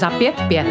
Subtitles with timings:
[0.00, 0.66] Za pět pět.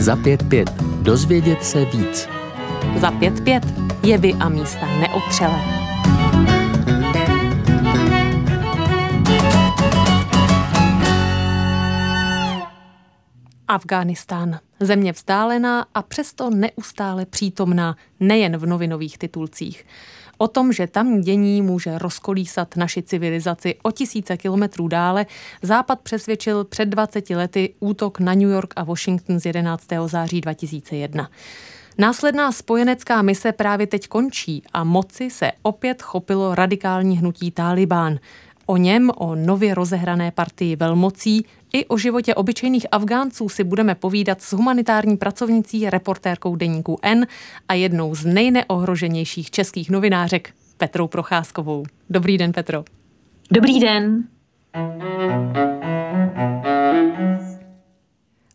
[0.00, 0.70] Za pět pět.
[1.02, 2.28] Dozvědět se víc.
[2.96, 3.62] Za pět pět.
[4.02, 5.60] Jevy a místa neotřelé.
[13.68, 14.58] Afghánistán.
[14.80, 19.86] Země vzdálená a přesto neustále přítomná nejen v novinových titulcích.
[20.38, 25.26] O tom, že tam dění může rozkolísat naši civilizaci o tisíce kilometrů dále,
[25.62, 29.86] Západ přesvědčil před 20 lety útok na New York a Washington z 11.
[30.06, 31.30] září 2001.
[31.98, 38.18] Následná spojenecká mise právě teď končí a moci se opět chopilo radikální hnutí Taliban.
[38.66, 44.42] O něm, o nově rozehrané partii velmocí i o životě obyčejných Afgánců si budeme povídat
[44.42, 47.26] s humanitární pracovnicí, reportérkou deníku N
[47.68, 51.84] a jednou z nejneohroženějších českých novinářek, Petrou Procházkovou.
[52.10, 52.84] Dobrý den, Petro.
[53.50, 54.24] Dobrý den.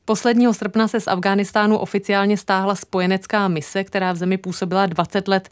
[0.06, 5.50] Posledního srpna se z Afghánistánu oficiálně stáhla spojenecká mise, která v zemi působila 20 let.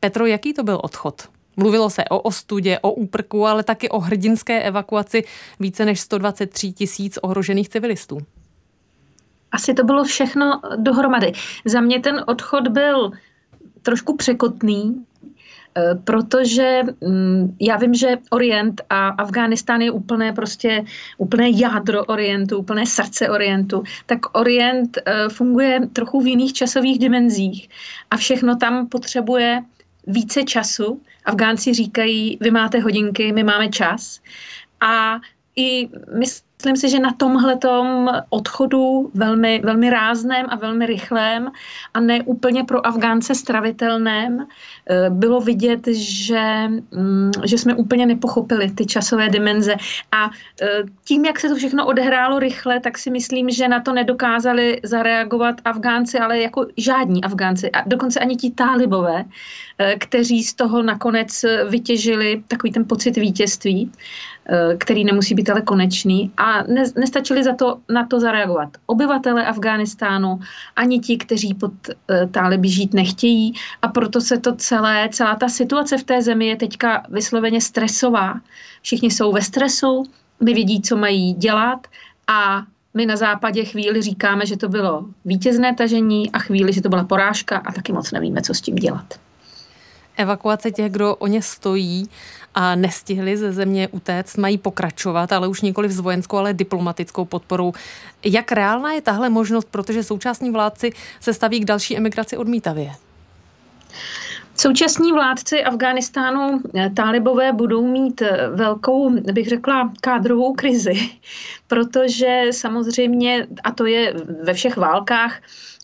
[0.00, 1.28] Petro, jaký to byl odchod?
[1.60, 5.24] Mluvilo se o ostudě, o úprku, ale taky o hrdinské evakuaci
[5.60, 8.18] více než 123 tisíc ohrožených civilistů.
[9.52, 11.32] Asi to bylo všechno dohromady.
[11.64, 13.10] Za mě ten odchod byl
[13.82, 15.04] trošku překotný,
[15.76, 20.84] eh, protože mm, já vím, že Orient a Afghánistán je úplné prostě
[21.18, 27.68] úplné jádro Orientu, úplné srdce Orientu, tak Orient eh, funguje trochu v jiných časových dimenzích
[28.10, 29.62] a všechno tam potřebuje
[30.06, 31.02] více času.
[31.24, 34.20] Afgánci říkají, vy máte hodinky, my máme čas.
[34.80, 35.20] A
[35.56, 41.50] i myslím si, že na tomhletom odchodu velmi, velmi rázném a velmi rychlém
[41.94, 44.46] a ne úplně pro Afgánce stravitelném
[44.90, 49.74] eh, bylo vidět, že, mm, že jsme úplně nepochopili ty časové dimenze.
[50.12, 50.30] A
[50.62, 54.80] eh, tím, jak se to všechno odehrálo rychle, tak si myslím, že na to nedokázali
[54.82, 57.70] zareagovat Afgánci, ale jako žádní Afgánci.
[57.70, 59.24] A dokonce ani ti tálibové,
[59.78, 63.90] eh, kteří z toho nakonec vytěžili takový ten pocit vítězství.
[64.52, 68.68] Eh, který nemusí být ale konečný a ne, nestačili za to, na to zareagovat.
[68.86, 70.40] Obyvatele Afghánistánu,
[70.76, 75.48] ani ti, kteří pod uh, táliby žít nechtějí a proto se to celé, celá ta
[75.48, 78.40] situace v té zemi je teďka vysloveně stresová.
[78.82, 80.02] Všichni jsou ve stresu,
[80.40, 81.86] nevědí, co mají dělat
[82.26, 82.62] a
[82.94, 87.04] my na západě chvíli říkáme, že to bylo vítězné tažení a chvíli, že to byla
[87.04, 89.14] porážka a taky moc nevíme, co s tím dělat.
[90.16, 92.08] Evakuace těch, kdo o ně stojí
[92.54, 97.72] a nestihli ze země utéct, mají pokračovat, ale už nikoli s vojenskou, ale diplomatickou podporou.
[98.24, 102.92] Jak reálná je tahle možnost, protože současní vládci se staví k další emigraci odmítavě?
[104.60, 110.94] Současní vládci Afghánistánu, eh, tálibové, budou mít eh, velkou, bych řekla, kádrovou krizi,
[111.66, 115.40] protože samozřejmě, a to je ve všech válkách,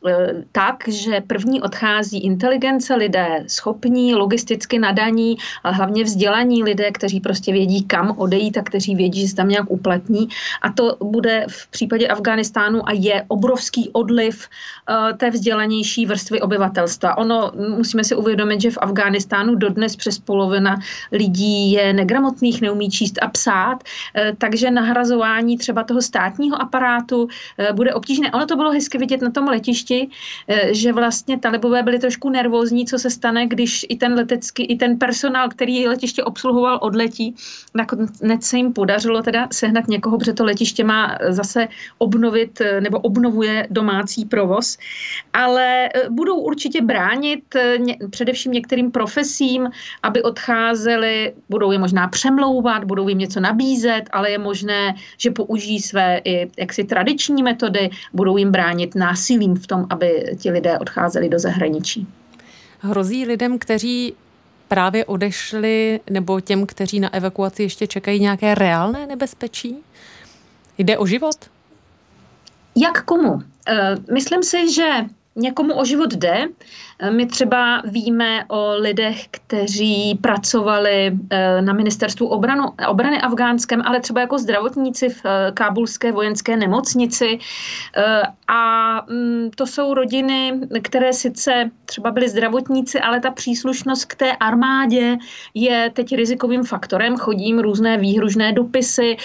[0.09, 7.21] Eh, tak, že první odchází inteligence, lidé schopní, logisticky nadaní, ale hlavně vzdělaní lidé, kteří
[7.21, 10.29] prostě vědí, kam odejít a kteří vědí, že se tam nějak uplatní.
[10.63, 14.49] A to bude v případě Afganistánu a je obrovský odliv
[15.17, 17.19] té vzdělanější vrstvy obyvatelstva.
[17.19, 20.79] Ono, musíme si uvědomit, že v Afghánistánu dodnes přes polovina
[21.13, 27.29] lidí je negramotných, neumí číst a psát, uh, takže nahrazování třeba toho státního aparátu uh,
[27.77, 28.33] bude obtížné.
[28.33, 30.09] Ono to bylo hezky vidět na tom letišti,
[30.49, 34.77] eh, že vlastně talibové byli trošku nervózní, co se stane, když i ten letecký, i
[34.77, 37.35] ten personál, který letiště obsluhoval, odletí.
[37.75, 42.99] Nakonec se jim podařilo teda sehnat někoho, protože to letiště má zase obnovit eh, nebo
[42.99, 44.79] obnovuje domácí provoz.
[45.33, 47.45] Ale eh, budou určitě bránit
[48.11, 49.69] především některým profesím,
[50.03, 55.81] aby odcházeli, budou je možná přemlouvat, budou jim něco nabízet, ale je možné, že použijí
[55.81, 61.29] své i jaksi tradiční metody, budou jim bránit násilím v tom, aby ti lidé odcházeli
[61.29, 62.07] do zahraničí.
[62.81, 64.15] Hrozí lidem, kteří
[64.69, 69.77] právě odešli, nebo těm, kteří na evakuaci ještě čekají nějaké reálné nebezpečí?
[70.79, 71.37] Jde o život?
[72.77, 73.43] Jak komu?
[73.69, 74.89] Eh, myslím si, že
[75.37, 76.49] někomu o život jde.
[77.11, 84.21] My třeba víme o lidech, kteří pracovali eh, na ministerstvu obranu, obrany afgánském, ale třeba
[84.21, 87.39] jako zdravotníci v eh, kábulské vojenské nemocnici.
[87.97, 94.15] Eh, a mm, to jsou rodiny, které sice třeba byly zdravotníci, ale ta příslušnost k
[94.15, 95.17] té armádě
[95.55, 97.17] je teď rizikovým faktorem.
[97.17, 99.17] Chodím různé výhružné dopisy.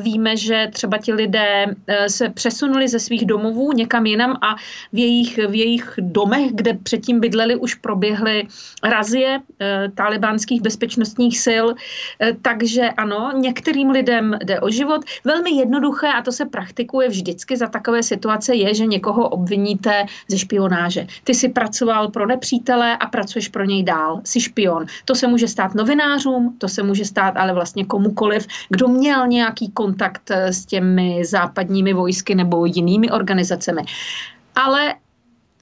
[0.00, 1.66] Víme, že třeba ti lidé
[2.06, 4.54] se přesunuli ze svých domovů někam jinam a
[4.92, 8.46] v jejich v jejich domech, kde předtím bydleli, už proběhly
[8.82, 11.66] razie e, talibánských bezpečnostních sil.
[11.70, 15.04] E, takže ano, některým lidem jde o život.
[15.24, 20.38] Velmi jednoduché, a to se praktikuje vždycky za takové situace, je, že někoho obviníte ze
[20.38, 21.06] špionáže.
[21.24, 24.20] Ty si pracoval pro nepřítele a pracuješ pro něj dál.
[24.24, 24.86] Jsi špion.
[25.04, 29.70] To se může stát novinářům, to se může stát ale vlastně komukoliv, kdo měl nějaký
[29.70, 33.82] kontakt s těmi západními vojsky nebo jinými organizacemi.
[34.54, 34.94] Ale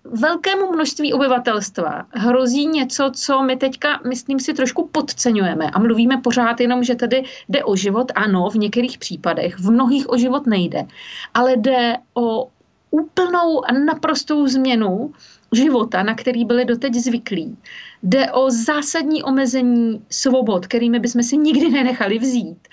[0.05, 6.61] velkému množství obyvatelstva hrozí něco, co my teďka, myslím si, trošku podceňujeme a mluvíme pořád
[6.61, 8.13] jenom, že tady jde o život.
[8.15, 10.87] Ano, v některých případech, v mnohých o život nejde,
[11.35, 12.49] ale jde o
[12.91, 15.13] úplnou a naprostou změnu
[15.53, 17.57] života, na který byli doteď zvyklí.
[18.03, 22.69] Jde o zásadní omezení svobod, kterými bychom si nikdy nenechali vzít.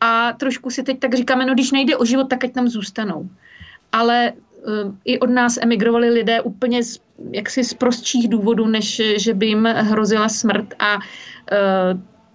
[0.00, 3.28] A trošku si teď tak říkáme, no když nejde o život, tak ať tam zůstanou.
[3.92, 4.32] Ale
[5.04, 7.00] i od nás emigrovali lidé úplně z,
[7.32, 11.00] jaksi z prostších důvodů, než že by jim hrozila smrt a uh,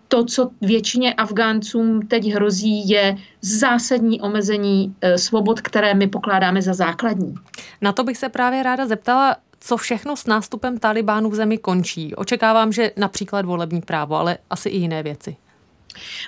[0.07, 7.35] to, co většině Afgáncům teď hrozí, je zásadní omezení svobod, které my pokládáme za základní.
[7.81, 12.15] Na to bych se právě ráda zeptala, co všechno s nástupem Talibánu v zemi končí.
[12.15, 15.35] Očekávám, že například volební právo, ale asi i jiné věci.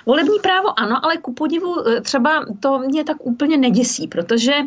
[0.06, 4.66] Volební právo ano, ale ku podivu e, třeba to mě tak úplně neděsí, protože e,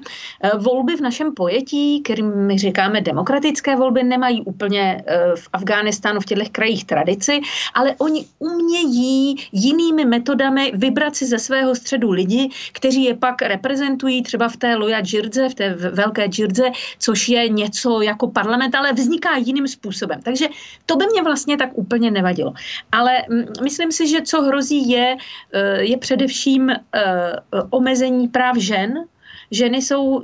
[0.58, 6.26] volby v našem pojetí, kterým my říkáme demokratické volby, nemají úplně e, v Afghánistánu v
[6.26, 7.42] těchto krajích tradici,
[7.74, 14.24] ale oni umějí jinými metodami vybrat si ze svého středu lidi, kteří je pak reprezentují
[14.24, 18.94] třeba v té Loja Džirdze, v té velké Džirdze, což je něco jako parlament, ale
[18.94, 20.20] vzniká jiným způsobem.
[20.24, 20.48] Takže
[20.86, 22.54] to by mě vlastně tak úplně nevadilo.
[22.92, 23.12] Ale
[23.64, 25.18] myslím si, že co hrozí je,
[25.54, 26.80] eh, je především eh,
[27.70, 28.94] omezení práv žen.
[29.52, 30.24] Ženy jsou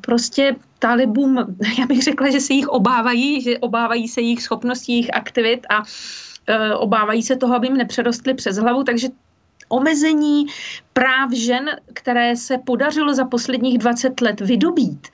[0.00, 5.14] prostě talibům, já bych řekla, že se jich obávají, že obávají se jejich schopností, jejich
[5.14, 5.82] aktivit a
[6.46, 9.08] eh, obávají se toho, aby jim nepřerostly přes hlavu, takže
[9.68, 10.46] omezení
[11.00, 15.08] práv žen, které se podařilo za posledních 20 let vydobít,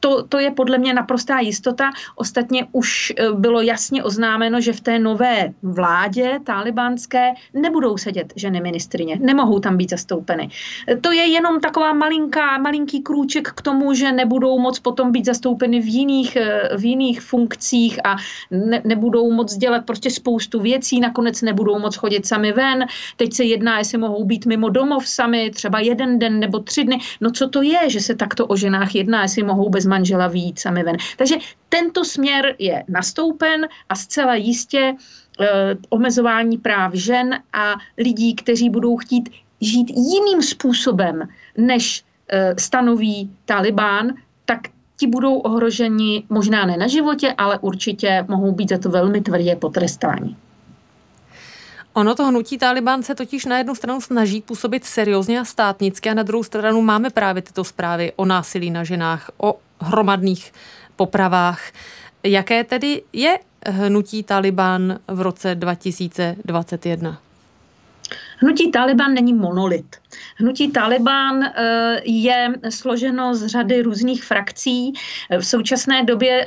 [0.00, 1.90] to, to je podle mě naprostá jistota.
[2.16, 8.60] Ostatně už e, bylo jasně oznámeno, že v té nové vládě talibánské nebudou sedět ženy
[8.60, 10.48] ministrině, nemohou tam být zastoupeny.
[10.88, 15.24] E, to je jenom taková malinká, malinký krůček k tomu, že nebudou moc potom být
[15.24, 16.36] zastoupeny v jiných,
[16.76, 18.16] v jiných funkcích a
[18.50, 22.86] ne, nebudou moc dělat prostě spoustu věcí, nakonec nebudou moc chodit sami ven.
[23.16, 26.98] Teď se jedná, jestli mohou být mimo domov sami, třeba jeden den nebo tři dny.
[27.20, 30.58] No co to je, že se takto o ženách jedná, jestli mohou bez manžela výjít
[30.58, 30.96] sami ven.
[31.16, 31.36] Takže
[31.68, 34.94] tento směr je nastoupen a zcela jistě
[35.40, 35.46] eh,
[35.88, 39.30] omezování práv žen a lidí, kteří budou chtít
[39.60, 41.28] žít jiným způsobem,
[41.58, 44.12] než eh, stanoví Talibán,
[44.44, 44.60] tak
[44.96, 49.56] ti budou ohroženi možná ne na životě, ale určitě mohou být za to velmi tvrdě
[49.56, 50.36] potrestáni.
[51.92, 56.14] Ono to hnutí Taliban se totiž na jednu stranu snaží působit seriózně a státnicky a
[56.14, 60.52] na druhou stranu máme právě tyto zprávy o násilí na ženách, o hromadných
[60.96, 61.72] popravách.
[62.22, 67.20] Jaké tedy je hnutí Taliban v roce 2021?
[68.38, 69.96] Hnutí Taliban není monolit.
[70.36, 74.92] Hnutí Taliban eh, je složeno z řady různých frakcí.
[75.38, 76.44] V současné době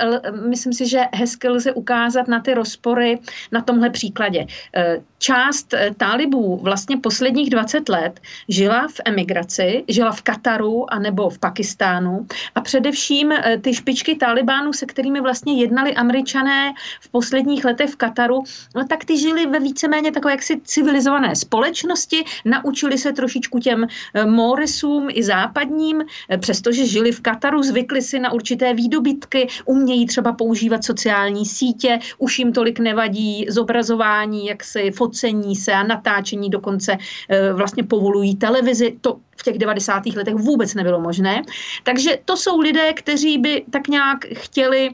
[0.48, 3.18] myslím si, že hezky lze ukázat na ty rozpory
[3.52, 4.46] na tomhle příkladě.
[4.76, 10.98] Eh, část eh, talibů vlastně posledních 20 let žila v emigraci, žila v Kataru a
[10.98, 17.64] nebo v Pakistánu a především ty špičky talibánů, se kterými vlastně jednali američané v posledních
[17.64, 18.44] letech v Kataru,
[18.76, 24.26] no tak ty žili ve víceméně takové jaksi civilizované společnosti, naučili se trošičku těm eh,
[24.26, 30.32] Morisům i západním, eh, přestože žili v Kataru, zvykli si na určité výdobytky, umějí třeba
[30.32, 36.96] používat sociální sítě, už jim tolik nevadí zobrazování, jak si focení se a natáčení, dokonce
[37.28, 38.96] eh, vlastně povolují televizi.
[39.00, 40.06] To v těch 90.
[40.06, 41.42] letech vůbec nebylo možné.
[41.82, 44.90] Takže to jsou lidé, kteří by tak nějak chtěli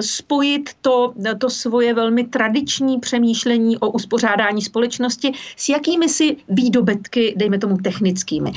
[0.00, 7.58] spojit to, to svoje velmi tradiční přemýšlení o uspořádání společnosti s jakými si výdobytky, dejme
[7.58, 8.52] tomu technickými.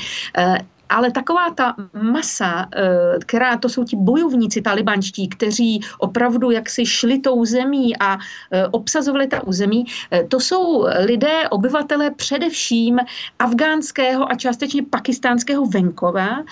[0.90, 7.18] Ale taková ta masa, eh, která to jsou ti bojovníci talibanští, kteří opravdu jaksi šli
[7.18, 8.18] tou zemí a
[8.52, 12.98] eh, obsazovali ta území, eh, to jsou lidé, obyvatele především
[13.38, 16.44] afgánského a částečně pakistánského venkova,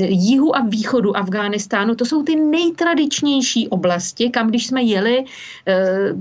[0.00, 1.94] jihu a východu Afghánistánu.
[1.94, 5.24] To jsou ty nejtradičnější oblasti, kam když jsme jeli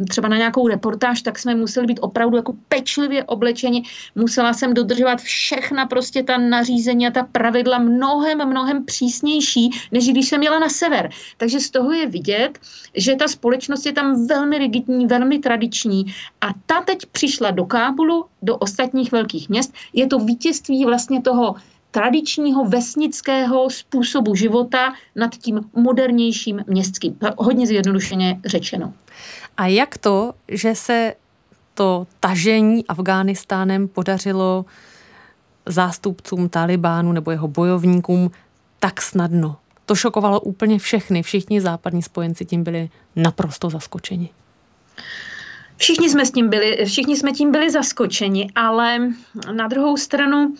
[0.09, 3.83] třeba na nějakou reportáž, tak jsme museli být opravdu jako pečlivě oblečeni.
[4.15, 10.29] Musela jsem dodržovat všechna prostě ta nařízení a ta pravidla mnohem, mnohem přísnější, než když
[10.29, 11.09] jsem jela na sever.
[11.37, 12.59] Takže z toho je vidět,
[12.95, 16.05] že ta společnost je tam velmi rigidní, velmi tradiční
[16.41, 19.73] a ta teď přišla do Kábulu, do ostatních velkých měst.
[19.93, 21.55] Je to vítězství vlastně toho
[21.91, 27.17] tradičního vesnického způsobu života nad tím modernějším městským.
[27.37, 28.93] Hodně zjednodušeně řečeno.
[29.57, 31.13] A jak to, že se
[31.73, 34.65] to tažení Afghánistánem podařilo
[35.71, 38.31] zástupcům Talibánu nebo jeho bojovníkům
[38.79, 39.55] tak snadno?
[39.85, 41.23] To šokovalo úplně všechny.
[41.23, 44.29] Všichni západní spojenci tím byli naprosto zaskočeni.
[45.77, 48.99] Všichni jsme, s tím byli, všichni jsme tím byli zaskočeni, ale
[49.51, 50.55] na druhou stranu uh,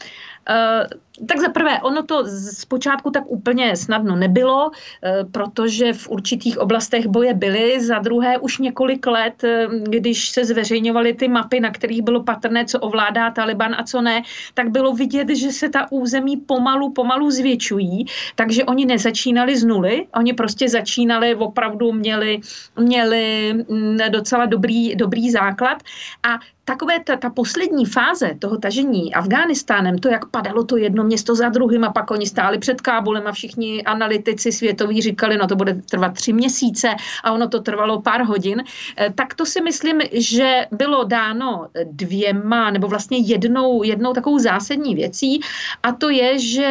[1.27, 7.07] tak za prvé, ono to zpočátku tak úplně snadno nebylo, eh, protože v určitých oblastech
[7.07, 7.79] boje byly.
[7.83, 12.65] Za druhé už několik let, eh, když se zveřejňovaly ty mapy, na kterých bylo patrné,
[12.65, 14.21] co ovládá Taliban a co ne,
[14.53, 20.07] tak bylo vidět, že se ta území pomalu, pomalu zvětšují, takže oni nezačínali z nuly,
[20.15, 22.39] oni prostě začínali, opravdu měli,
[22.79, 25.83] měli mm, docela dobrý, dobrý základ
[26.23, 31.35] a takové ta, ta poslední fáze toho tažení Afghánistánem, to, jak padalo to jedno město
[31.35, 35.55] za druhým a pak oni stáli před Kábulem a všichni analytici světoví říkali, no to
[35.55, 40.01] bude trvat tři měsíce a ono to trvalo pár hodin, eh, tak to si myslím,
[40.13, 45.41] že bylo dáno dvěma nebo vlastně jednou, jednou takovou zásadní věcí
[45.83, 46.69] a to je, že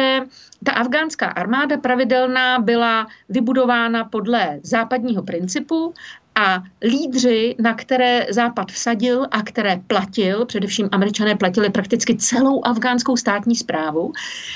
[0.63, 5.93] ta afgánská armáda pravidelná byla vybudována podle západního principu
[6.39, 13.17] a lídři, na které Západ vsadil a které platil, především američané platili prakticky celou afgánskou
[13.17, 14.13] státní zprávu,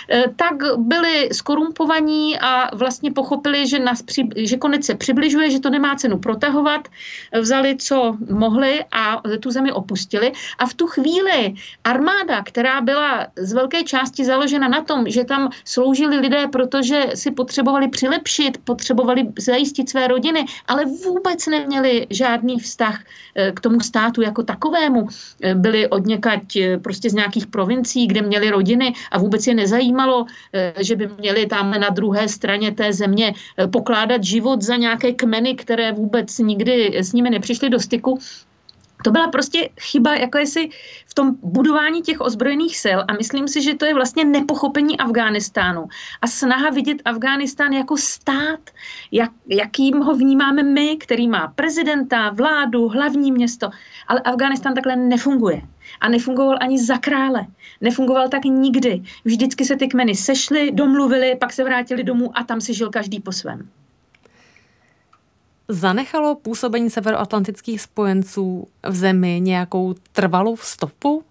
[0.10, 5.60] eh, tak byli skorumpovaní a vlastně pochopili, že, nás při, že konec se přibližuje, že
[5.60, 6.88] to nemá cenu protahovat,
[7.42, 10.32] vzali, co mohli a tu zemi opustili.
[10.58, 15.50] A v tu chvíli armáda, která byla z velké části založena na tom, že tam
[15.66, 22.60] sloužili lidé, protože si potřebovali přilepšit, potřebovali zajistit své rodiny, ale vůbec neměli neměli žádný
[22.60, 23.04] vztah
[23.36, 25.08] eh, k tomu státu jako takovému.
[25.44, 29.54] Eh, byli od někať eh, prostě z nějakých provincií, kde měli rodiny a vůbec je
[29.54, 30.26] nezajímalo,
[30.80, 33.34] že by měli tam na druhé straně té země
[33.72, 38.20] pokládat život za nějaké kmeny, které vůbec nikdy s nimi nepřišly do styku
[39.04, 40.70] to byla prostě chyba jako jestli
[41.06, 45.88] v tom budování těch ozbrojených sil a myslím si, že to je vlastně nepochopení Afghánistánu
[46.22, 48.60] a snaha vidět Afghánistán jako stát,
[49.12, 53.70] jak, jakým ho vnímáme my, který má prezidenta, vládu, hlavní město,
[54.08, 55.62] ale Afghánistán takhle nefunguje.
[56.02, 57.46] A nefungoval ani za krále.
[57.82, 59.04] Nefungoval tak nikdy.
[59.26, 63.20] Vždycky se ty kmeny sešly, domluvili, pak se vrátili domů a tam si žil každý
[63.20, 63.70] po svém.
[65.74, 71.24] Zanechalo působení severoatlantických spojenců v zemi nějakou trvalou stopu?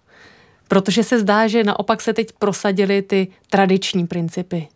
[0.67, 4.67] Protože se zdá, že naopak se teď prosadily ty tradiční principy.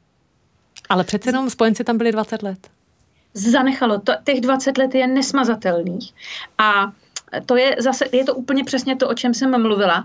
[0.90, 2.70] Ale přece jenom spojenci tam byli 20 let.
[3.34, 4.00] Zanechalo.
[4.00, 6.14] To, těch 20 let je nesmazatelných.
[6.58, 6.92] A
[7.46, 10.04] to je zase, je to úplně přesně to, o čem jsem mluvila.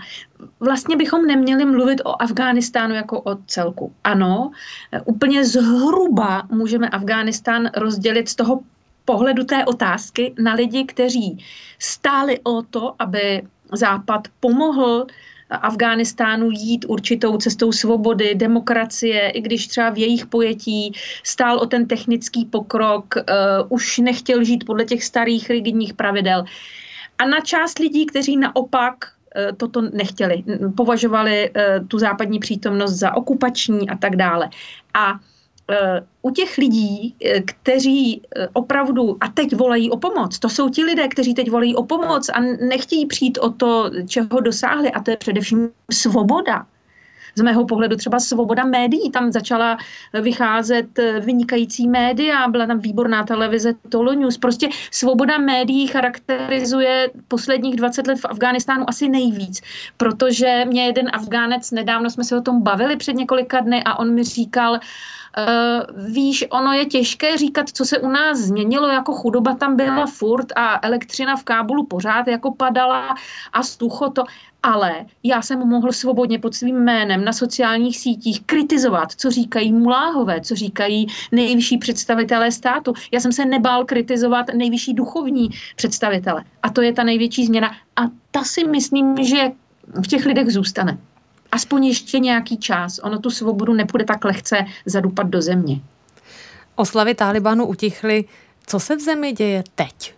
[0.60, 3.92] Vlastně bychom neměli mluvit o Afghánistánu jako o celku.
[4.04, 4.50] Ano,
[5.04, 8.60] úplně zhruba můžeme Afghánistán rozdělit z toho
[9.04, 11.44] pohledu té otázky na lidi, kteří
[11.78, 13.42] stáli o to, aby
[13.72, 15.06] Západ pomohl
[15.50, 20.92] Afghánistánu jít určitou cestou svobody, demokracie, i když třeba v jejich pojetí
[21.22, 23.22] stál o ten technický pokrok, uh,
[23.68, 26.44] už nechtěl žít podle těch starých rigidních pravidel.
[27.18, 30.44] A na část lidí, kteří naopak uh, toto nechtěli,
[30.76, 34.50] považovali uh, tu západní přítomnost za okupační a tak dále.
[34.94, 35.20] A
[36.22, 40.84] u těch lidí, eh, kteří eh, opravdu a teď volají o pomoc, to jsou ti
[40.84, 45.10] lidé, kteří teď volají o pomoc a nechtějí přijít o to, čeho dosáhli, a to
[45.10, 46.66] je především svoboda
[47.34, 49.10] z mého pohledu třeba svoboda médií.
[49.10, 49.78] Tam začala
[50.22, 50.86] vycházet
[51.20, 54.38] vynikající média, byla tam výborná televize Tolo News.
[54.38, 59.60] Prostě svoboda médií charakterizuje posledních 20 let v Afghánistánu asi nejvíc,
[59.96, 64.14] protože mě jeden Afgánec, nedávno jsme se o tom bavili před několika dny a on
[64.14, 64.78] mi říkal,
[65.96, 70.46] víš, ono je těžké říkat, co se u nás změnilo, jako chudoba tam byla furt
[70.56, 73.14] a elektřina v Kábulu pořád jako padala
[73.52, 74.24] a stucho to
[74.62, 80.40] ale já jsem mohl svobodně pod svým jménem na sociálních sítích kritizovat, co říkají muláhové,
[80.40, 82.92] co říkají nejvyšší představitelé státu.
[83.12, 86.44] Já jsem se nebál kritizovat nejvyšší duchovní představitele.
[86.62, 87.70] A to je ta největší změna.
[87.96, 89.50] A ta si myslím, že
[90.04, 90.98] v těch lidech zůstane.
[91.52, 93.00] Aspoň ještě nějaký čas.
[93.02, 94.56] Ono tu svobodu nepůjde tak lehce
[94.86, 95.80] zadupat do země.
[96.74, 98.24] Oslavy Talibanu utichly.
[98.66, 100.14] Co se v zemi děje teď?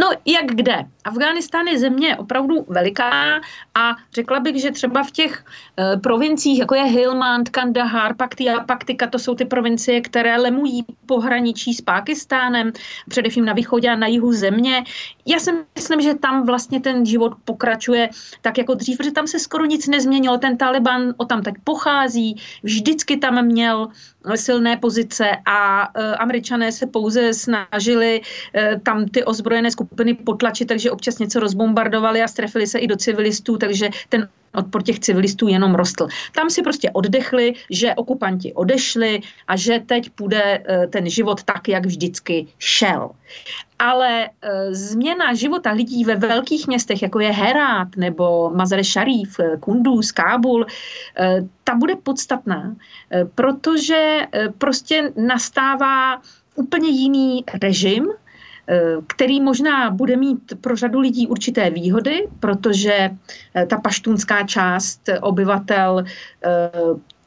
[0.00, 0.84] No jak kde?
[1.04, 3.40] Afghánistán je země opravdu veliká
[3.74, 5.44] a řekla bych, že třeba v těch
[5.78, 11.74] e, provinciích, jako je Hilmand, Kandahar, Paktia, Paktika, to jsou ty provincie, které lemují pohraničí
[11.74, 12.72] s Pákistánem,
[13.08, 14.84] především na východě a na jihu země.
[15.26, 18.08] Já si myslím, že tam vlastně ten život pokračuje
[18.40, 20.38] tak jako dřív, protože tam se skoro nic nezměnilo.
[20.38, 23.88] Ten Taliban o tam teď pochází, vždycky tam měl
[24.34, 28.20] silné pozice a e, američané se pouze snažili
[28.54, 32.96] e, tam ty ozbrojené skupiny potlačit, takže občas něco rozbombardovali a strefili se i do
[32.96, 36.08] civilistů, takže ten odpor těch civilistů jenom rostl.
[36.34, 41.68] Tam si prostě oddechli, že okupanti odešli a že teď půjde e, ten život tak,
[41.68, 43.10] jak vždycky šel.
[43.78, 44.28] Ale e,
[44.74, 50.66] změna života lidí ve velkých městech, jako je Herát nebo Mazar Sharif, Kunduz, Kábul,
[51.64, 52.76] ta bude podstatná,
[53.34, 54.20] protože
[54.58, 56.22] prostě nastává
[56.54, 58.29] úplně jiný režim, Eh,
[59.06, 63.10] který možná bude mít pro řadu lidí určité výhody, protože
[63.54, 66.70] eh, ta paštunská část obyvatel eh,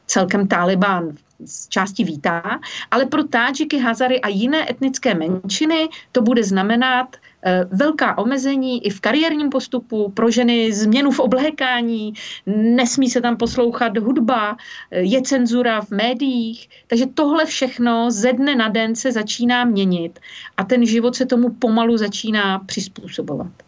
[0.06, 1.12] celkem Taliban
[1.46, 2.60] z části vítá,
[2.90, 8.90] ale pro Tádžiky, Hazary a jiné etnické menšiny to bude znamenat Eh, velká omezení i
[8.90, 12.14] v kariérním postupu, pro ženy změnu v oblékání,
[12.46, 14.56] nesmí se tam poslouchat hudba,
[14.90, 20.18] eh, je cenzura v médiích, takže tohle všechno ze dne na den se začíná měnit
[20.56, 23.63] a ten život se tomu pomalu začíná přizpůsobovat.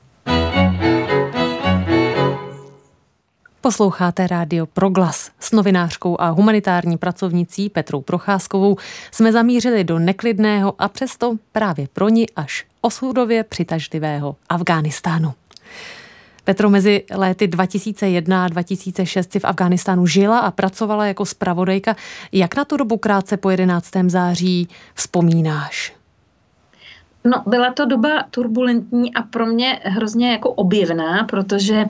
[3.67, 5.31] Posloucháte rádio Proglas.
[5.41, 8.77] S novinářkou a humanitární pracovnicí Petrou Procházkovou
[9.11, 15.35] jsme zamířili do neklidného a přesto právě pro ní až osudově přitažlivého Afghánistánu.
[16.45, 21.97] Petro mezi léty 2001 a 2006 si v Afghánistánu žila a pracovala jako zpravodajka.
[22.33, 23.91] Jak na tu dobu krátce po 11.
[24.07, 25.96] září vzpomínáš?
[27.27, 31.85] No, byla to doba turbulentní a pro mě hrozně jako objevná, protože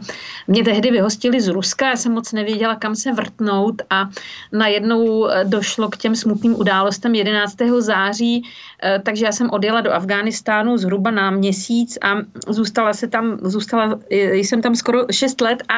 [0.48, 4.08] mě tehdy vyhostili z Ruska, já jsem moc nevěděla, kam se vrtnout a
[4.52, 7.56] najednou eh, došlo k těm smutným událostem 11.
[7.78, 8.42] září,
[8.82, 12.16] eh, takže já jsem odjela do Afghánistánu zhruba na měsíc a
[12.48, 15.74] zůstala se tam, zůstala, jsem tam skoro 6 let a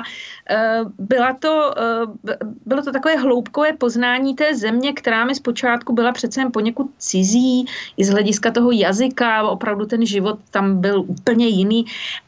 [0.50, 1.74] eh, byla to,
[2.66, 7.66] bylo to takové hloubkové poznání té země, která mi zpočátku byla přece jen poněkud cizí,
[7.96, 11.84] i z hlediska toho jazyka, opravdu ten život tam byl úplně jiný.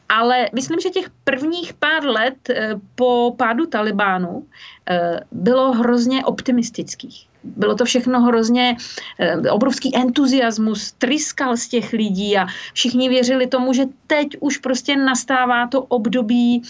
[0.09, 4.45] Ale myslím, že těch prvních pár let eh, po pádu Talibánu
[4.89, 7.27] eh, bylo hrozně optimistických.
[7.43, 8.75] Bylo to všechno hrozně
[9.19, 14.97] eh, obrovský entuziasmus, tryskal z těch lidí a všichni věřili tomu, že teď už prostě
[14.97, 16.61] nastává to období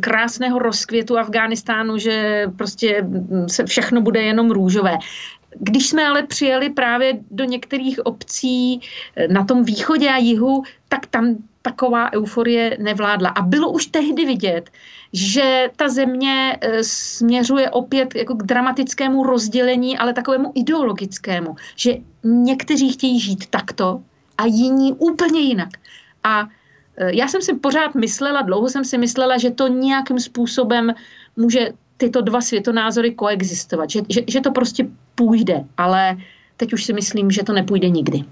[0.00, 4.98] krásného rozkvětu Afghánistánu, že prostě mm, se všechno bude jenom růžové.
[5.58, 8.80] Když jsme ale přijeli právě do některých obcí
[9.16, 13.28] eh, na tom východě a jihu, tak tam taková euforie nevládla.
[13.28, 14.70] A bylo už tehdy vidět,
[15.12, 22.92] že ta země eh, směřuje opět jako k dramatickému rozdělení, ale takovému ideologickému, že někteří
[22.92, 24.02] chtějí žít takto
[24.38, 25.68] a jiní úplně jinak.
[26.24, 26.48] A
[26.96, 30.94] eh, já jsem si pořád myslela, dlouho jsem si myslela, že to nějakým způsobem
[31.36, 36.16] může tyto dva světonázory koexistovat, že, že, že to prostě půjde, ale
[36.56, 38.24] teď už si myslím, že to nepůjde nikdy.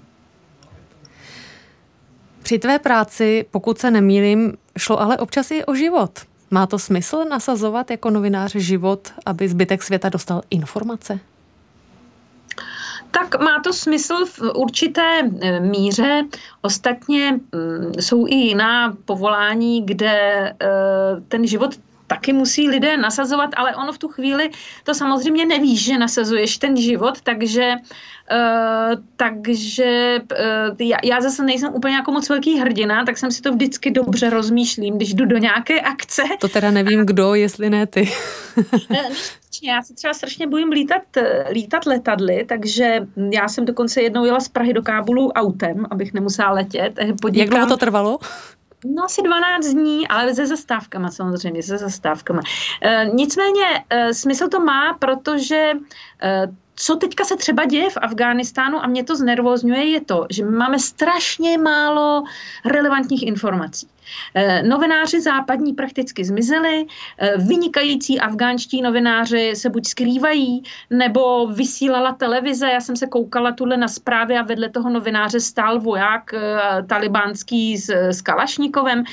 [2.43, 6.11] Při tvé práci, pokud se nemýlím, šlo ale občas i o život.
[6.51, 11.19] Má to smysl nasazovat jako novinář život, aby zbytek světa dostal informace?
[13.11, 16.23] Tak má to smysl v určité e, míře.
[16.61, 20.55] Ostatně mm, jsou i jiná povolání, kde e,
[21.27, 21.75] ten život
[22.07, 24.49] taky musí lidé nasazovat, ale ono v tu chvíli
[24.83, 27.75] to samozřejmě nevíš, že nasazuješ ten život, takže
[28.31, 33.41] Uh, takže uh, já, já zase nejsem úplně jako moc velký hrdina, tak jsem si
[33.41, 36.23] to vždycky dobře rozmýšlím, když jdu do nějaké akce.
[36.39, 38.11] To teda nevím kdo, jestli ne ty.
[39.63, 41.01] já se třeba strašně bojím lítat,
[41.51, 46.51] lítat letadly, takže já jsem dokonce jednou jela z Prahy do Kábulu autem, abych nemusela
[46.51, 46.93] letět.
[47.21, 48.19] Podnikám, Jak dlouho to trvalo?
[48.85, 52.41] No asi 12 dní, ale se zastávkama samozřejmě, se zastávkama.
[52.81, 55.71] E, nicméně e, smysl to má, protože
[56.21, 60.45] e, co teďka se třeba děje v Afghánistánu a mě to znervozňuje, je to, že
[60.45, 62.23] máme strašně málo
[62.65, 63.87] relevantních informací.
[64.35, 66.85] Eh, novináři západní prakticky zmizeli,
[67.17, 72.67] eh, vynikající afgánští novináři se buď skrývají, nebo vysílala televize.
[72.67, 77.77] Já jsem se koukala tuhle na zprávy a vedle toho novináře stál voják eh, talibánský
[77.77, 79.03] s, s Kalašníkovem,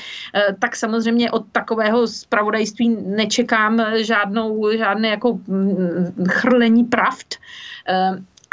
[0.59, 7.35] tak samozřejmě od takového zpravodajství nečekám žádnou, žádné jako mm, chrlení pravd.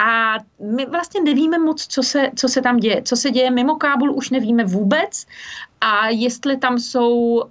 [0.02, 3.02] A my vlastně nevíme moc, co se, co se tam děje.
[3.02, 5.26] Co se děje mimo Kábul, už nevíme vůbec
[5.80, 7.42] a jestli tam jsou, uh,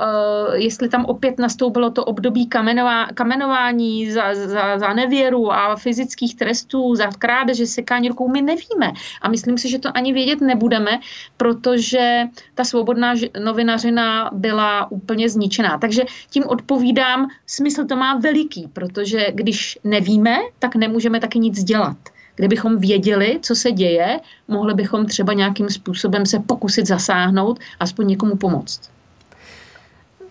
[0.54, 6.96] jestli tam opět nastoupilo to období kamenová, kamenování za, za, za nevěru a fyzických trestů,
[6.96, 8.94] za krádeže, sekání rukou, my nevíme.
[9.22, 11.00] A myslím si, že to ani vědět nebudeme,
[11.38, 12.24] protože
[12.56, 15.78] ta svobodná novinařina byla úplně zničená.
[15.78, 21.98] Takže tím odpovídám, smysl to má veliký, protože když nevíme, tak nemůžeme taky nic dělat.
[22.42, 28.36] Kdybychom věděli, co se děje, mohli bychom třeba nějakým způsobem se pokusit zasáhnout, aspoň někomu
[28.36, 28.82] pomoct.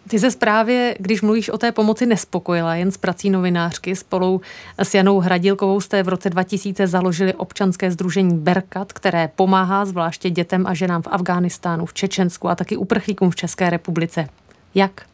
[0.08, 3.96] Ty se zprávě, když mluvíš o té pomoci, nespokojila jen s prací novinářky.
[3.96, 4.40] Spolu
[4.78, 10.66] s Janou Hradilkovou jste v roce 2000 založili občanské združení Berkat, které pomáhá zvláště dětem
[10.66, 14.28] a ženám v Afghánistánu, v Čečensku a taky uprchlíkům v České republice.
[14.74, 15.09] Jak?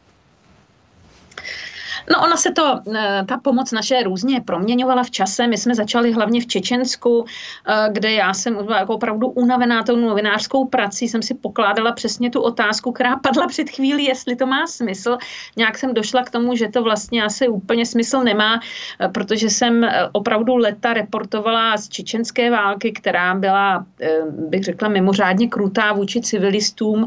[2.09, 5.47] No ona se to, eh, ta pomoc naše různě proměňovala v čase.
[5.47, 10.65] My jsme začali hlavně v Čečensku, eh, kde já jsem jako opravdu unavená tou novinářskou
[10.65, 15.17] prací, jsem si pokládala přesně tu otázku, která padla před chvílí, jestli to má smysl.
[15.55, 18.59] Nějak jsem došla k tomu, že to vlastně asi úplně smysl nemá,
[18.99, 23.85] eh, protože jsem opravdu leta reportovala z čečenské války, která byla,
[24.49, 27.05] bych řekla, mimořádně krutá vůči civilistům,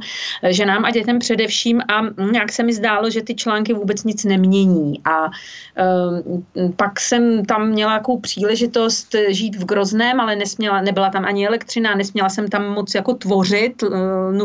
[0.48, 4.89] ženám a dětem především a nějak se mi zdálo, že ty články vůbec nic nemění.
[5.04, 11.24] A um, pak jsem tam měla jakou příležitost žít v Grozném, ale nesměla, nebyla tam
[11.24, 13.92] ani elektřina, nesměla jsem tam moc jako tvořit uh,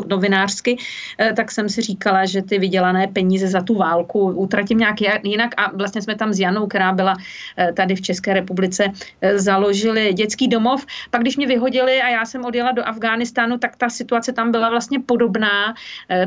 [0.08, 4.96] novinářsky, uh, tak jsem si říkala, že ty vydělané peníze za tu válku utratím nějak
[5.24, 5.52] jinak.
[5.58, 8.84] A vlastně jsme tam s Janou, která byla uh, tady v České republice,
[9.36, 10.86] založili dětský domov.
[11.12, 14.70] Pak když mě vyhodili a já jsem odjela do Afghánistánu, tak ta situace tam byla
[14.70, 15.74] vlastně podobná,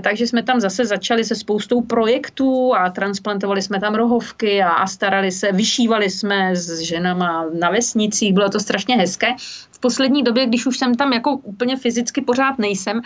[0.00, 4.68] takže jsme tam zase začali se spoustou projektů a transplantovali jsme tam roh rohovky a,
[4.68, 9.26] a starali se, vyšívali jsme s ženama na vesnicích, bylo to strašně hezké.
[9.70, 13.00] V poslední době, když už jsem tam jako úplně fyzicky pořád nejsem,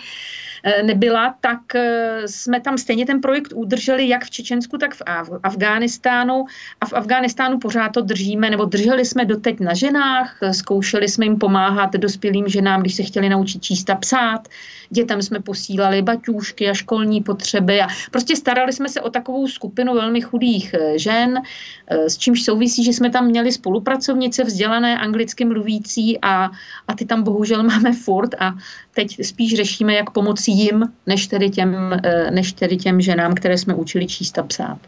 [0.64, 5.02] Eh, nebyla, tak eh, jsme tam stejně ten projekt udrželi jak v Čečensku, tak v
[5.42, 6.44] Afghánistánu.
[6.80, 11.38] A v Afghánistánu pořád to držíme, nebo drželi jsme doteď na ženách, zkoušeli jsme jim
[11.38, 14.48] pomáhat dospělým ženám, když se chtěli naučit číst a psát.
[14.94, 19.94] Dětem jsme posílali baťůžky a školní potřeby a prostě starali jsme se o takovou skupinu
[19.94, 21.42] velmi chudých žen,
[21.90, 26.50] s čímž souvisí, že jsme tam měli spolupracovnice vzdělané anglicky mluvící a,
[26.88, 28.54] a ty tam bohužel máme furt a
[28.94, 33.58] teď spíš řešíme, jak pomoci jim, než tedy těm, eh, než tedy těm ženám, které
[33.58, 34.78] jsme učili číst a psát.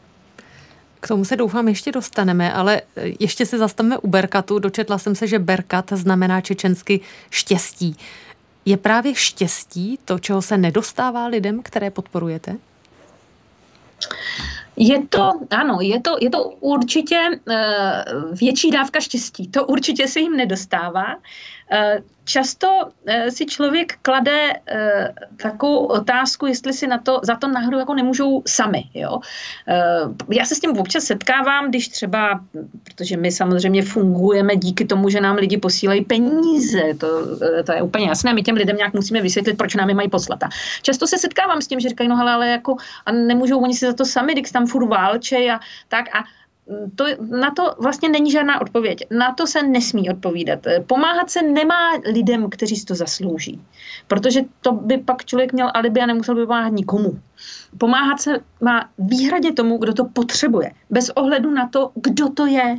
[1.01, 4.59] K tomu se doufám ještě dostaneme, ale eh, ještě se zastavíme u Berkatu.
[4.59, 7.97] Dočetla jsem se, že Berkat znamená čečensky štěstí.
[8.65, 12.57] Je právě štěstí to, čeho se nedostává lidem, které podporujete?
[14.77, 19.49] Je to, ano, je to, je to určitě uh, větší dávka štěstí.
[19.49, 21.17] To určitě se jim nedostává.
[21.73, 27.49] Uh, často uh, si člověk klade uh, takovou otázku, jestli si na to, za to
[27.49, 28.85] náhodou jako nemůžou sami.
[28.95, 29.19] Jo?
[30.31, 32.41] Já se s tím občas setkávám, když třeba,
[32.85, 38.09] protože my samozřejmě fungujeme díky tomu, že nám lidi posílají peníze, to, to je úplně
[38.09, 40.39] jasné, my těm lidem nějak musíme vysvětlit, proč nám je mají poslat.
[40.83, 43.87] často se setkávám s tím, že říkají, no hele, ale jako, a nemůžou oni si
[43.87, 46.25] za to sami, když tam furt válčej a tak a
[46.95, 49.07] to, na to vlastně není žádná odpověď.
[49.11, 50.59] Na to se nesmí odpovídat.
[50.87, 53.61] Pomáhat se nemá lidem, kteří si to zaslouží.
[54.09, 57.19] Protože to by pak člověk měl alibi a nemusel by pomáhat nikomu.
[57.79, 60.71] Pomáhat se má výhradně tomu, kdo to potřebuje.
[60.91, 62.77] Bez ohledu na to, kdo to je.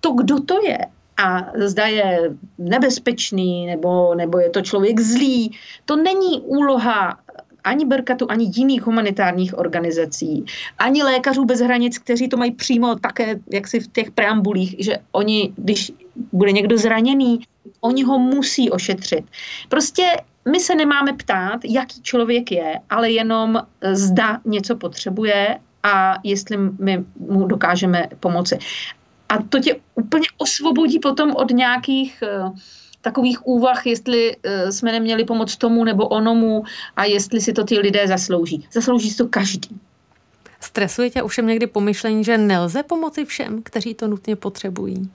[0.00, 0.78] To, kdo to je,
[1.16, 7.18] a zda je nebezpečný nebo, nebo je to člověk zlý, to není úloha
[7.64, 10.44] ani Berkatu, ani jiných humanitárních organizací,
[10.78, 14.98] ani lékařů bez hranic, kteří to mají přímo také, jak si v těch preambulích, že
[15.12, 15.92] oni, když
[16.32, 17.40] bude někdo zraněný,
[17.80, 19.24] oni ho musí ošetřit.
[19.68, 20.16] Prostě
[20.50, 27.04] my se nemáme ptát, jaký člověk je, ale jenom zda něco potřebuje a jestli my
[27.18, 28.58] mu dokážeme pomoci.
[29.28, 32.56] A to tě úplně osvobodí potom od nějakých uh,
[33.04, 36.64] takových úvah, jestli uh, jsme neměli pomoct tomu nebo onomu
[36.96, 38.68] a jestli si to ty lidé zaslouží.
[38.72, 39.80] Zaslouží si to každý.
[40.60, 45.10] Stresuje tě ovšem někdy pomyšlení, že nelze pomoci všem, kteří to nutně potřebují?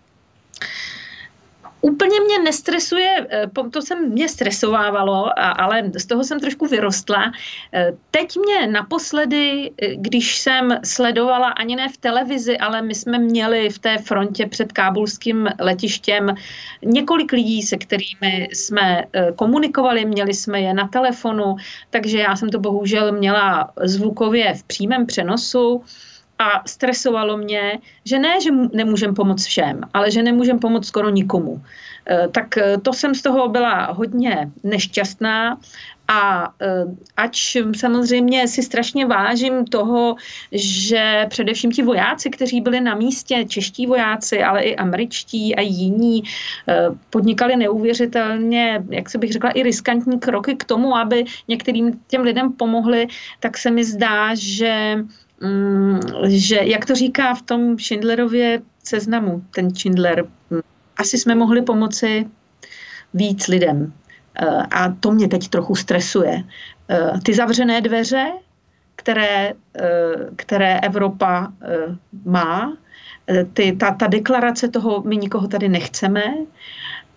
[1.82, 7.32] Úplně mě nestresuje, eh, to jsem mě stresovávalo, ale z toho jsem trošku vyrostla.
[7.74, 13.20] Eh, teď mě naposledy, eh, když jsem sledovala ani ne v televizi, ale my jsme
[13.20, 16.36] měli v té frontě před kábulským letištěm
[16.84, 19.04] několik lidí, se kterými jsme
[19.36, 21.56] komunikovali, měli jsme je na telefonu,
[21.90, 25.84] takže já jsem to bohužel měla zvukově v přímém přenosu
[26.40, 31.62] a stresovalo mě, že ne, že nemůžeme pomoct všem, ale že nemůžeme pomoct skoro nikomu.
[32.10, 35.60] Eh, tak eh, to jsem z toho byla hodně nešťastná
[36.08, 36.86] a eh,
[37.18, 40.16] ač samozřejmě si strašně vážím toho,
[40.52, 46.24] že především ti vojáci, kteří byli na místě, čeští vojáci, ale i američtí a jiní,
[47.10, 52.54] podnikali neuvěřitelně, jak se bych řekla, i riskantní kroky k tomu, aby některým těm lidem
[52.54, 53.08] pomohli,
[53.40, 54.98] tak se mi zdá, že
[56.28, 60.60] že jak to říká v tom Schindlerově seznamu, ten Schindler, mm,
[60.98, 62.26] asi jsme mohli pomoci
[63.14, 63.94] víc lidem.
[64.36, 66.44] Eh, a to mě teď trochu stresuje.
[66.90, 68.32] Eh, ty zavřené dveře,
[68.96, 69.86] které, eh,
[70.36, 71.54] které Evropa
[72.26, 72.78] má,
[73.54, 76.24] ty, ta, ta deklarace toho, my nikoho tady nechceme,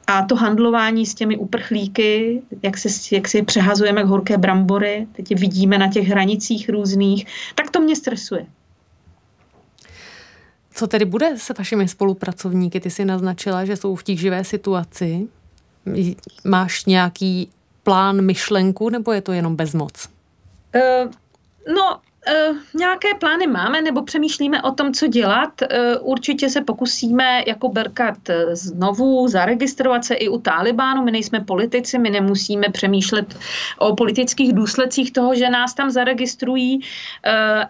[0.06, 5.06] a to handlování s těmi uprchlíky, jak, se, jak si je přehazujeme jak horké brambory,
[5.12, 8.46] teď je vidíme na těch hranicích různých, tak to mě stresuje.
[10.74, 12.80] Co tedy bude se vašimi spolupracovníky?
[12.80, 15.28] Ty si naznačila, že jsou v tíživé situaci.
[16.44, 17.50] Máš nějaký
[17.82, 20.08] plán, myšlenku, nebo je to jenom bezmoc?
[20.74, 21.12] Uh,
[21.74, 22.00] no,
[22.74, 25.50] nějaké plány máme nebo přemýšlíme o tom, co dělat.
[25.62, 28.18] Uh, určitě se pokusíme jako Berkat
[28.52, 31.02] znovu zaregistrovat se i u Talibánu.
[31.02, 33.36] My nejsme politici, my nemusíme přemýšlet
[33.78, 36.80] o politických důsledcích toho, že nás tam zaregistrují,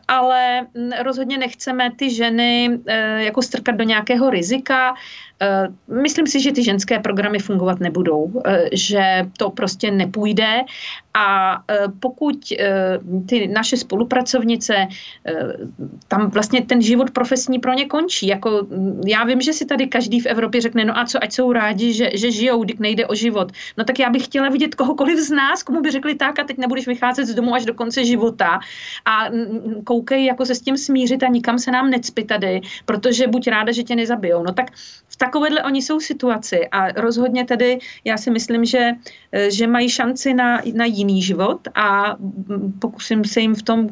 [0.09, 0.67] ale
[1.03, 2.79] rozhodně nechceme ty ženy
[3.17, 4.95] jako strkat do nějakého rizika.
[5.43, 5.69] Eh,
[6.03, 9.03] myslím si, že ty ženské programy fungovat nebudou, eh, že
[9.39, 10.61] to prostě nepůjde
[11.15, 12.53] a eh, pokud
[13.29, 14.75] ty naše spolupracovnice,
[16.09, 18.27] tam vlastně ten život profesní pro ně končí.
[18.27, 21.33] Jako, mm, já vím, že si tady každý v Evropě řekne, no a co, ať
[21.33, 23.53] jsou rádi, že, že žijou, když nejde o život.
[23.79, 26.59] No tak já bych chtěla vidět kohokoliv z nás, komu by řekli tak a teď
[26.59, 28.61] nebudeš vycházet z domu až do konce života
[29.05, 29.29] a
[29.85, 33.73] koukej, jako se s tím smířit a nikam se nám necpi tady, protože buď ráda,
[33.73, 34.43] že tě nezabijou.
[34.43, 34.71] No tak
[35.13, 38.91] v takovéhle oni jsou situaci a rozhodně tedy já si myslím, že,
[39.49, 42.17] že mají šanci na, na jiný život a
[42.79, 43.89] pokusím se jim v tom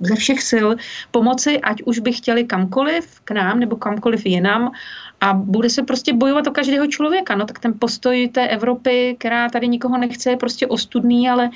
[0.00, 0.68] ze všech sil
[1.10, 4.70] pomoci, ať už by chtěli kamkoliv k nám nebo kamkoliv jinam
[5.22, 7.36] a bude se prostě bojovat o každého člověka.
[7.36, 11.50] No tak ten postoj té Evropy, která tady nikoho nechce, je prostě ostudný, ale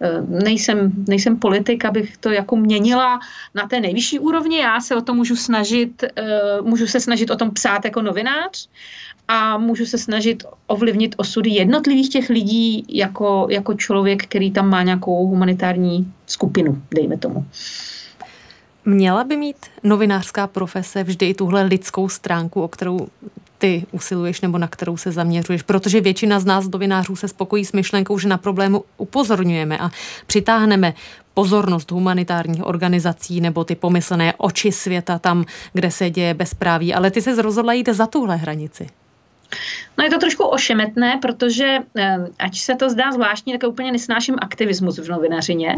[0.00, 3.20] eh, nejsem, nejsem politik, abych to jako měnila
[3.54, 4.58] na té nejvyšší úrovni.
[4.58, 6.32] Já se o to můžu snažit, eh,
[6.62, 8.68] můžu se snažit o tom psát jako novinář
[9.28, 14.82] a můžu se snažit ovlivnit osudy jednotlivých těch lidí jako, jako člověk, který tam má
[14.82, 17.46] nějakou humanitární skupinu, dejme tomu.
[18.84, 23.08] Měla by mít novinářská profese vždy i tuhle lidskou stránku, o kterou
[23.58, 27.72] ty usiluješ nebo na kterou se zaměřuješ, protože většina z nás novinářů se spokojí s
[27.72, 29.90] myšlenkou, že na problému upozorňujeme a
[30.26, 30.94] přitáhneme
[31.34, 37.22] pozornost humanitárních organizací nebo ty pomyslné oči světa tam, kde se děje bezpráví, ale ty
[37.22, 38.86] se rozhodla jít za tuhle hranici.
[39.98, 44.36] No je to trošku ošemetné, protože eh, ať se to zdá zvláštní, tak úplně nesnáším
[44.42, 45.76] aktivismus v novinařině.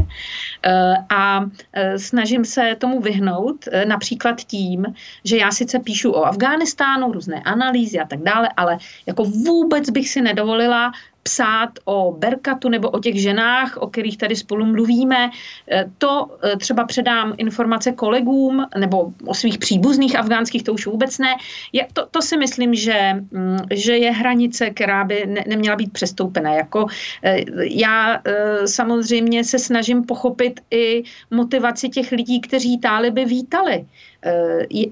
[0.63, 4.87] Eh, a eh, snažím se tomu vyhnout například tím,
[5.25, 10.09] že já sice píšu o Afghánistánu, různé analýzy a tak dále, ale jako vůbec bych
[10.09, 10.93] si nedovolila
[11.25, 15.31] psát o Berkatu nebo o těch ženách, o kterých tady spolu mluvíme.
[15.71, 21.19] E, to e, třeba předám informace kolegům nebo o svých příbuzných afgánských, to už vůbec
[21.19, 21.35] ne.
[21.73, 25.93] Je, to, to si myslím, že, mm, že je hranice, která by ne, neměla být
[25.93, 26.55] přestoupena.
[26.55, 26.87] Jako,
[27.23, 28.23] e, já
[28.67, 33.87] samozřejmě se snažím pochopit i motivaci těch lidí, kteří táliby vítali.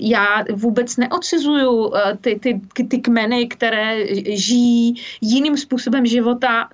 [0.00, 6.21] Já vůbec neodcizuju eh, ty, ty, ty kmeny, které žijí jiným způsobem života,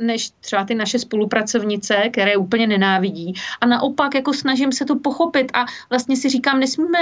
[0.01, 3.35] než třeba ty naše spolupracovnice, které úplně nenávidí.
[3.61, 6.99] A naopak jako snažím se to pochopit a vlastně si říkám, nesmíme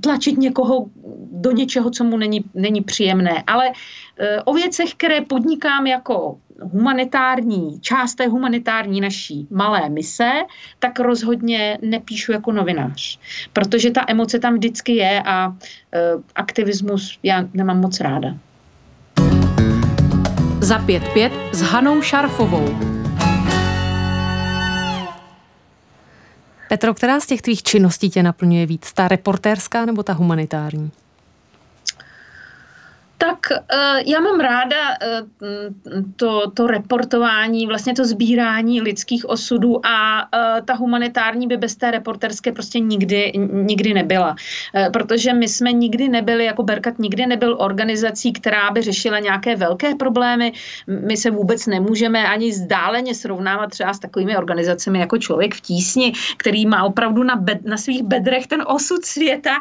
[0.00, 0.86] tlačit někoho
[1.32, 3.42] do něčeho, co mu není, není příjemné.
[3.46, 3.72] Ale
[4.18, 10.30] eh, o věcech, které podnikám jako humanitární, část té humanitární naší malé mise,
[10.78, 13.18] tak rozhodně nepíšu jako novinář.
[13.52, 15.56] Protože ta emoce tam vždycky je a
[15.92, 16.00] e,
[16.34, 18.34] aktivismus já nemám moc ráda.
[20.62, 22.68] Za pět pět s Hanou Šarfovou.
[26.68, 28.92] Petro, která z těch tvých činností tě naplňuje víc?
[28.92, 30.90] Ta reportérská nebo ta humanitární?
[33.20, 33.58] Tak uh,
[34.06, 35.48] já mám ráda uh,
[36.16, 41.90] to, to reportování, vlastně to sbírání lidských osudů a uh, ta humanitární by bez té
[41.90, 44.36] reporterské prostě nikdy, nikdy nebyla.
[44.92, 49.94] Protože my jsme nikdy nebyli, jako Berkat nikdy nebyl organizací, která by řešila nějaké velké
[49.94, 50.52] problémy.
[50.86, 56.12] My se vůbec nemůžeme ani zdáleně srovnávat třeba s takovými organizacemi jako Člověk v tísni,
[56.36, 59.54] který má opravdu na, bed, na svých bedrech ten osud světa.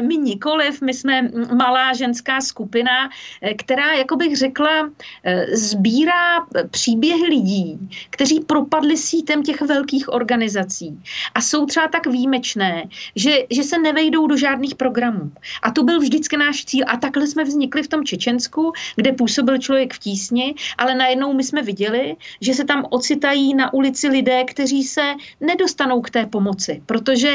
[0.00, 2.99] My nikoliv, my jsme malá ženská skupina,
[3.42, 4.90] eh, která, jako bych řekla,
[5.24, 7.78] eh, sbírá příběhy lidí,
[8.10, 10.98] kteří propadli sítem těch velkých organizací
[11.34, 12.84] a jsou třeba tak výjimečné,
[13.16, 15.30] že, že se nevejdou do žádných programů.
[15.62, 16.84] A to byl vždycky náš cíl.
[16.86, 21.44] A takhle jsme vznikli v tom Čečensku, kde působil člověk v tísni, ale najednou my
[21.44, 26.82] jsme viděli, že se tam ocitají na ulici lidé, kteří se nedostanou k té pomoci,
[26.86, 27.34] protože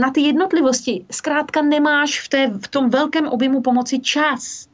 [0.00, 4.69] na ty jednotlivosti zkrátka nemáš v, té, v tom velkém objemu pomoci čas.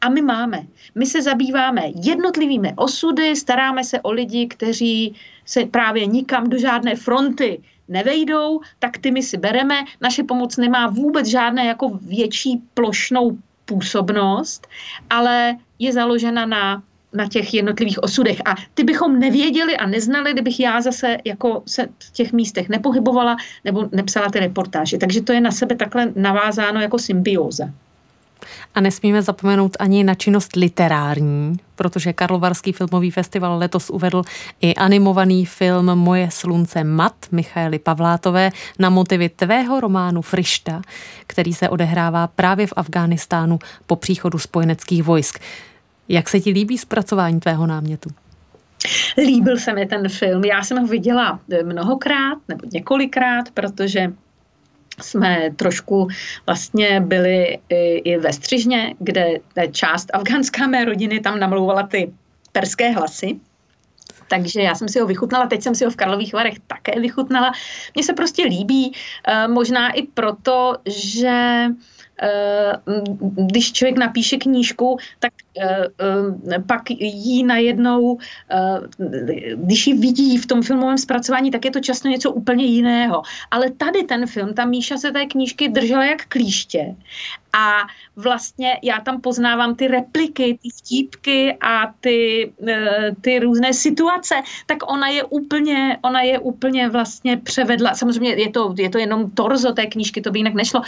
[0.00, 0.66] A my máme.
[0.94, 5.14] My se zabýváme jednotlivými osudy, staráme se o lidi, kteří
[5.44, 9.84] se právě nikam do žádné fronty nevejdou, tak ty my si bereme.
[10.00, 14.66] Naše pomoc nemá vůbec žádné jako větší plošnou působnost,
[15.10, 16.82] ale je založena na
[17.14, 18.38] na těch jednotlivých osudech.
[18.44, 23.36] A ty bychom nevěděli a neznali, kdybych já zase jako se v těch místech nepohybovala
[23.64, 24.98] nebo nepsala ty reportáže.
[24.98, 27.70] Takže to je na sebe takhle navázáno jako symbióza.
[28.74, 34.22] A nesmíme zapomenout ani na činnost literární, protože Karlovarský filmový festival letos uvedl
[34.60, 40.82] i animovaný film Moje slunce mat Michaely Pavlátové na motivy tvého románu Frišta,
[41.26, 45.38] který se odehrává právě v Afghánistánu po příchodu spojeneckých vojsk.
[46.08, 48.10] Jak se ti líbí zpracování tvého námětu?
[49.18, 50.44] Líbil se mi ten film.
[50.44, 54.12] Já jsem ho viděla mnohokrát nebo několikrát, protože
[55.00, 56.08] jsme trošku
[56.46, 59.40] vlastně byli i, i ve Střižně, kde
[59.72, 62.12] část afgánská mé rodiny tam namlouvala ty
[62.52, 63.40] perské hlasy.
[64.28, 67.52] Takže já jsem si ho vychutnala, teď jsem si ho v Karlových Varech také vychutnala.
[67.94, 68.92] Mně se prostě líbí,
[69.28, 71.66] eh, možná i proto, že
[73.36, 75.86] když člověk napíše knížku, tak eh,
[76.50, 78.18] eh, pak jí najednou,
[79.54, 83.22] když ji vidí v tom filmovém zpracování, tak je to často něco úplně jiného.
[83.50, 86.94] Ale tady ten film, ta Míša se té knížky držela jak klíště.
[87.58, 92.52] A vlastně já tam poznávám ty repliky, ty vtípky a ty,
[93.20, 94.34] ty různé situace,
[94.66, 97.94] tak ona je úplně, ona je úplně vlastně převedla.
[97.94, 100.82] Samozřejmě je to, je to jenom torzo té knížky, to by jinak nešlo,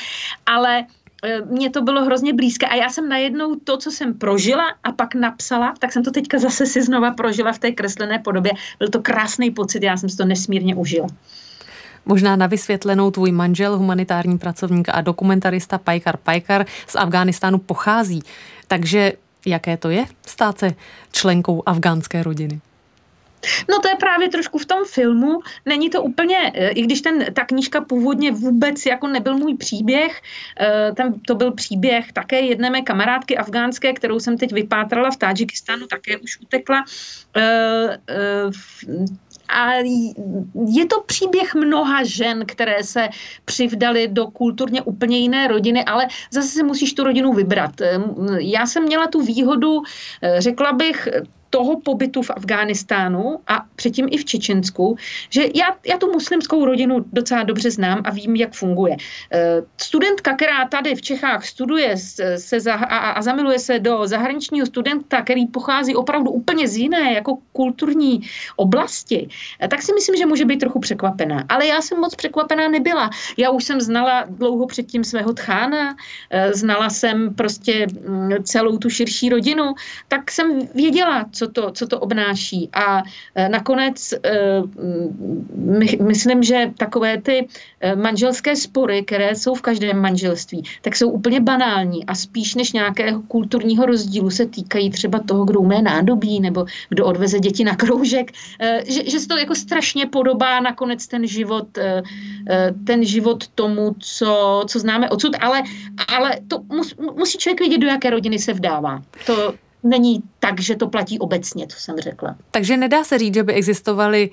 [0.47, 0.87] ale
[1.27, 4.93] Eh, mně to bylo hrozně blízké a já jsem najednou to, co jsem prožila a
[4.93, 8.53] pak napsala, tak jsem to teďka zase si znova prožila v té kreslené podobě.
[8.79, 11.09] Byl to krásný pocit, já jsem si to nesmírně užila.
[12.05, 18.23] Možná na vysvětlenou tvůj manžel, humanitární pracovník a dokumentarista Pajkar Pajkar z Afghánistánu pochází.
[18.69, 19.13] Takže
[19.47, 20.75] jaké to je stát se
[21.13, 22.61] členkou afgánské rodiny?
[23.69, 25.41] No to je právě trošku v tom filmu.
[25.67, 30.23] Není to úplně, eh, i když ten, ta knížka původně vůbec jako nebyl můj příběh,
[30.61, 35.17] eh, ten, to byl příběh také jedné mé kamarádky afgánské, kterou jsem teď vypátrala v
[35.17, 36.85] Tadžikistánu, také už utekla.
[37.37, 37.99] Eh,
[39.49, 39.73] a
[40.69, 43.09] je to příběh mnoha žen, které se
[43.45, 47.71] přivdaly do kulturně úplně jiné rodiny, ale zase si musíš tu rodinu vybrat.
[48.39, 49.83] Já jsem měla tu výhodu,
[50.39, 51.09] řekla bych,
[51.51, 54.97] toho pobytu v Afghánistánu a předtím i v Čečensku,
[55.31, 58.97] že já, já tu muslimskou rodinu docela dobře znám a vím, jak funguje.
[59.33, 61.97] Eh, studentka, která tady v Čechách studuje
[62.37, 67.13] se za, a, a zamiluje se do zahraničního studenta, který pochází opravdu úplně z jiné
[67.13, 68.21] jako kulturní
[68.57, 69.29] oblasti,
[69.61, 71.45] eh, tak si myslím, že může být trochu překvapená.
[71.49, 73.11] Ale já jsem moc překvapená nebyla.
[73.37, 75.97] Já už jsem znala dlouho předtím svého tchána,
[76.31, 79.75] eh, znala jsem prostě mm, celou tu širší rodinu,
[80.09, 82.69] tak jsem věděla, co to, co to obnáší.
[82.73, 83.03] A
[83.35, 84.19] e, nakonec e,
[85.55, 87.49] my, myslím, že takové ty
[87.81, 92.73] e, manželské spory, které jsou v každém manželství, tak jsou úplně banální a spíš než
[92.73, 97.77] nějakého kulturního rozdílu se týkají třeba toho, kdo umé nádobí nebo kdo odveze děti na
[97.77, 98.33] kroužek,
[98.87, 101.79] že, že se to jako strašně podobá nakonec ten život,
[102.87, 105.63] ten život tomu, co, co známe odsud, ale,
[106.17, 109.03] ale to mus, musí člověk vědět, do jaké rodiny se vdává.
[109.27, 109.55] To,
[109.89, 112.37] není tak, že to platí obecně, co jsem řekla.
[112.51, 114.31] Takže nedá se říct, že by existovaly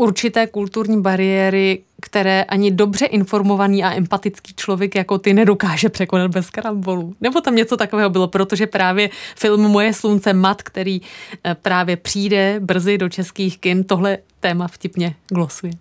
[0.00, 6.50] určité kulturní bariéry, které ani dobře informovaný a empatický člověk jako ty nedokáže překonat bez
[6.50, 7.14] karambolu.
[7.20, 11.00] Nebo tam něco takového bylo, protože právě film Moje slunce mat, který
[11.44, 15.72] eh, právě přijde brzy do českých kin, tohle téma vtipně glosuje.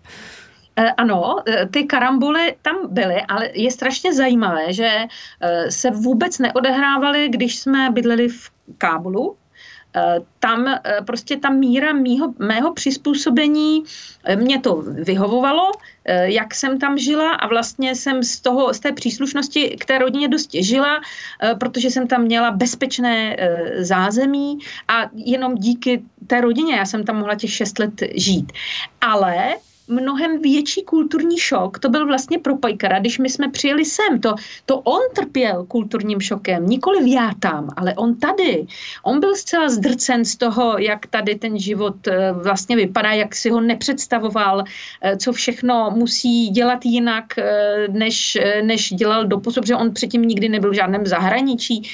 [0.97, 1.35] Ano,
[1.71, 4.89] ty karamboly tam byly, ale je strašně zajímavé, že
[5.69, 9.35] se vůbec neodehrávaly, když jsme bydleli v Kábulu,
[9.95, 13.83] Eh, tam eh, prostě ta míra mýho, mého přizpůsobení
[14.23, 15.71] eh, mě to vyhovovalo,
[16.23, 20.27] jak jsem tam žila a vlastně jsem z, toho, z té příslušnosti k té rodině
[20.27, 21.01] dost žila,
[21.59, 23.37] protože jsem tam měla bezpečné
[23.77, 28.51] zázemí a jenom díky té rodině já jsem tam mohla těch šest let žít.
[29.01, 29.55] Ale
[29.89, 31.79] mnohem větší kulturní šok.
[31.79, 34.19] To byl vlastně pro Pajkara, když my jsme přijeli sem.
[34.19, 34.35] To,
[34.65, 38.65] to on trpěl kulturním šokem, nikoli já tam, ale on tady.
[39.03, 43.49] On byl zcela zdrcen z toho, jak tady ten život eh, vlastně vypadá, jak si
[43.49, 44.63] ho nepředstavoval,
[45.01, 50.49] eh, co všechno musí dělat jinak, eh, než, než dělal doposud, protože on předtím nikdy
[50.49, 51.89] nebyl v žádném zahraničí,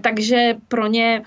[0.00, 1.22] takže pro, ně,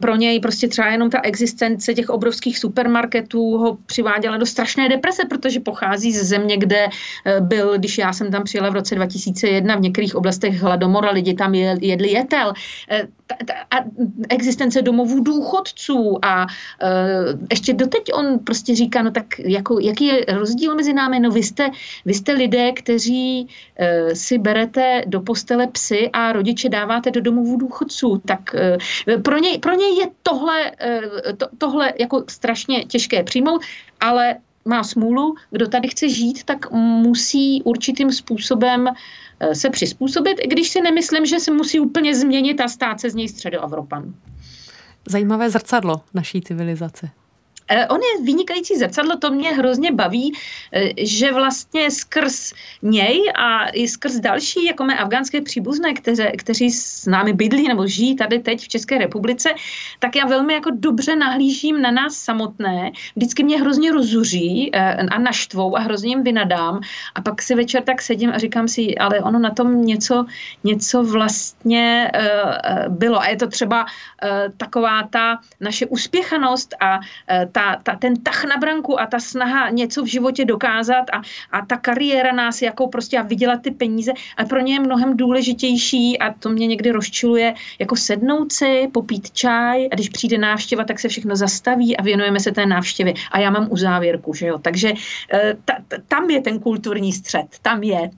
[0.00, 5.22] pro něj prostě třeba jenom ta existence těch obrovských supermarketů ho přiváděla do strašné deprese,
[5.24, 9.76] protože pochází ze země, kde eh, byl, když já jsem tam přijela v roce 2001,
[9.76, 12.52] v některých oblastech hladomor a lidi tam jedli jetel.
[12.90, 13.04] Eh,
[13.70, 13.76] a
[14.28, 16.46] existence domovů důchodců a
[16.82, 21.20] eh, ještě doteď on prostě říká, no tak jako, jaký je rozdíl mezi námi?
[21.20, 21.70] No vy jste,
[22.04, 23.48] vy jste lidé, kteří
[24.12, 28.22] si berete do postele psy a rodiče dáváte do domovů důchodců.
[28.24, 28.56] Tak
[29.22, 30.72] pro něj, pro něj je tohle,
[31.36, 33.62] to, tohle jako strašně těžké přijmout,
[34.00, 34.36] ale
[34.68, 38.88] má smůlu, kdo tady chce žít, tak musí určitým způsobem
[39.40, 43.10] eh, se přizpůsobit, i když si nemyslím, že se musí úplně změnit a stát se
[43.10, 44.14] z něj středoevropan.
[45.08, 47.10] Zajímavé zrcadlo naší civilizace.
[47.68, 50.32] Eh, on je vynikající zrcadlo, to mě hrozně baví,
[50.72, 52.52] eh, že vlastně skrz
[52.82, 57.86] něj a i skrz další, jako mé afgánské příbuzné, kteře, kteří s námi bydlí nebo
[57.86, 59.48] žijí tady teď v České republice,
[59.98, 62.92] tak já velmi jako dobře nahlížím na nás samotné.
[63.16, 66.80] Vždycky mě hrozně rozuří eh, a naštvou a hrozně jim vynadám
[67.14, 70.24] a pak si večer tak sedím a říkám si, ale ono na tom něco,
[70.64, 72.10] něco vlastně
[72.88, 73.20] bylo.
[73.20, 73.86] A je to třeba
[74.56, 77.00] taková ta naše uspěchanost a
[77.52, 81.66] ta, ta, ten tah na branku a ta snaha něco v životě dokázat a, a
[81.66, 86.18] ta kariéra nás jako prostě a vydělat ty peníze, a pro ně je mnohem důležitější
[86.18, 91.00] a to mě někdy rozčiluje, jako sednout si, popít čaj a když přijde návštěva, tak
[91.00, 93.14] se všechno zastaví a věnujeme se té návštěvě.
[93.32, 94.58] A já mám uzávěrku, že jo.
[94.58, 94.92] Takže
[95.32, 98.10] eh, ta, ta, tam je ten kulturní střed, tam je.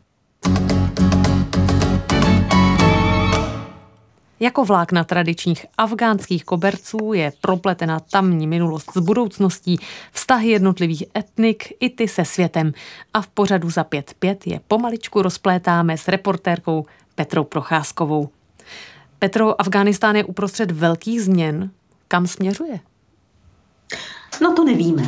[4.42, 9.78] Jako vlákna tradičních afgánských koberců je propletena tamní minulost s budoucností,
[10.12, 12.72] vztahy jednotlivých etnik i ty se světem.
[13.14, 18.28] A v pořadu za 5.5 je pomaličku rozplétáme s reportérkou Petrou Procházkovou.
[19.18, 21.70] Petro, Afghánistán je uprostřed velkých změn.
[22.08, 22.80] Kam směřuje?
[24.42, 25.02] No to nevíme.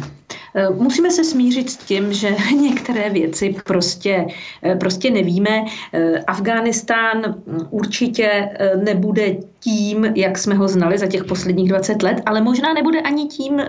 [0.55, 4.27] Eh, musíme se smířit s tím, že některé věci prostě,
[4.63, 5.65] eh, prostě nevíme.
[5.93, 7.35] Eh, Afghánistán
[7.71, 8.49] určitě
[8.85, 13.27] nebude tím, jak jsme ho znali za těch posledních 20 let, ale možná nebude ani
[13.27, 13.63] tím,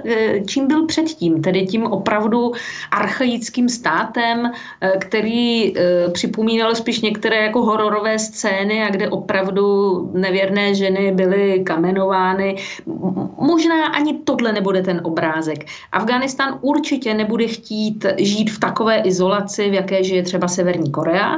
[0.48, 2.52] čím byl předtím, tedy tím opravdu
[2.92, 4.52] archaickým státem,
[5.00, 5.74] který
[6.14, 9.64] připomínal spíš některé jako hororové scény a kde opravdu
[10.14, 12.56] nevěrné ženy byly kamenovány.
[13.38, 15.66] Možná ani tohle nebude ten obrázek.
[15.92, 21.38] Afghánistán určitě nebude chtít žít v takové izolaci, v jaké žije třeba Severní Korea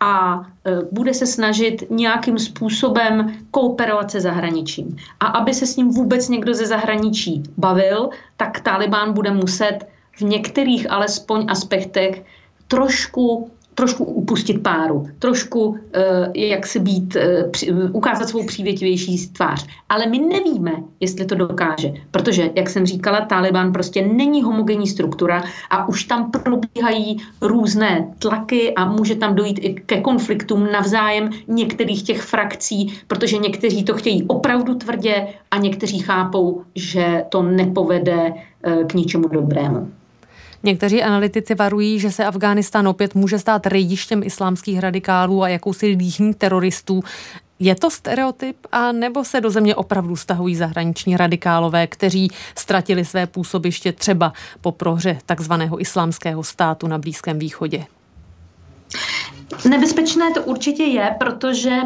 [0.00, 4.96] a e, bude se snažit nějakým způsobem kooperovat se zahraničím.
[5.20, 9.78] A aby se s ním vůbec někdo ze zahraničí bavil, tak Taliban bude muset
[10.16, 12.24] v některých alespoň aspektech
[12.68, 15.76] trošku trošku upustit páru, trošku uh,
[16.34, 19.66] jak si být, uh, ukázat svou přívětivější tvář.
[19.88, 25.42] Ale my nevíme, jestli to dokáže, protože, jak jsem říkala, Taliban prostě není homogenní struktura
[25.70, 32.02] a už tam probíhají různé tlaky a může tam dojít i ke konfliktům navzájem některých
[32.02, 38.84] těch frakcí, protože někteří to chtějí opravdu tvrdě a někteří chápou, že to nepovede uh,
[38.86, 39.92] k ničemu dobrému.
[40.66, 46.34] Někteří analytici varují, že se Afghánistán opět může stát rejdištěm islámských radikálů a jakousi líhní
[46.34, 47.04] teroristů.
[47.58, 53.26] Je to stereotyp, a nebo se do země opravdu stahují zahraniční radikálové, kteří ztratili své
[53.26, 57.84] působiště třeba po prohře takzvaného islámského státu na Blízkém východě?
[59.68, 61.76] Nebezpečné to určitě je, protože,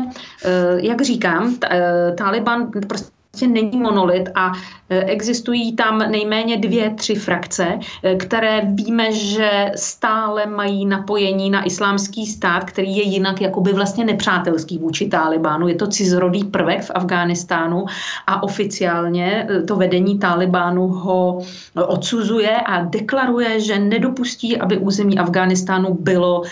[0.44, 4.52] eh, jak říkám, eh, Taliban prostě prostě není monolit a
[4.90, 11.64] e, existují tam nejméně dvě, tři frakce, e, které víme, že stále mají napojení na
[11.64, 15.68] islámský stát, který je jinak jakoby vlastně nepřátelský vůči Talibánu.
[15.68, 17.86] Je to cizorodý prvek v Afghánistánu
[18.26, 21.38] a oficiálně e, to vedení Talibánu ho
[21.86, 26.42] odsuzuje a deklaruje, že nedopustí, aby území Afghánistánu bylo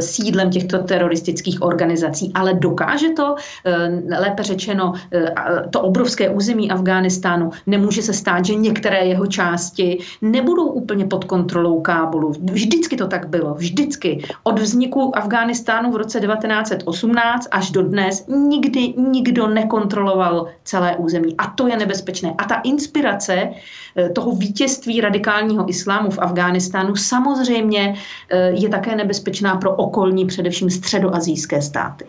[0.00, 2.32] sídlem těchto teroristických organizací.
[2.34, 3.34] Ale dokáže to,
[4.18, 4.92] lépe řečeno,
[5.70, 7.50] to obrovské území Afghánistánu.
[7.66, 12.32] Nemůže se stát, že některé jeho části nebudou úplně pod kontrolou Kábulu.
[12.52, 14.22] Vždycky to tak bylo, vždycky.
[14.42, 21.34] Od vzniku Afghánistánu v roce 1918 až do dnes nikdy nikdo nekontroloval celé území.
[21.38, 22.34] A to je nebezpečné.
[22.38, 23.50] A ta inspirace
[23.96, 27.94] eh, toho vítězství radikálního islámu v Afghánistánu samozřejmě
[28.30, 32.04] eh, je také nebezpečná pro okolní, především středoazijské státy.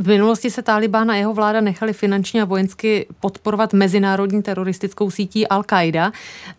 [0.00, 5.46] V minulosti se Taliban a jeho vláda nechali finančně a vojensky podporovat mezinárodní teroristickou sítí
[5.46, 6.12] Al-Qaida.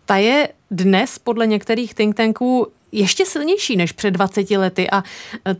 [0.04, 5.04] Ta je dnes podle některých think tanků ještě silnější než před 20 lety a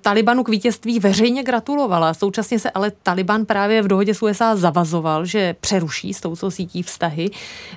[0.01, 2.15] Talibanu k vítězství veřejně gratulovala.
[2.15, 6.83] Současně se ale Taliban právě v dohodě s USA zavazoval, že přeruší s touto sítí
[6.83, 7.31] vztahy.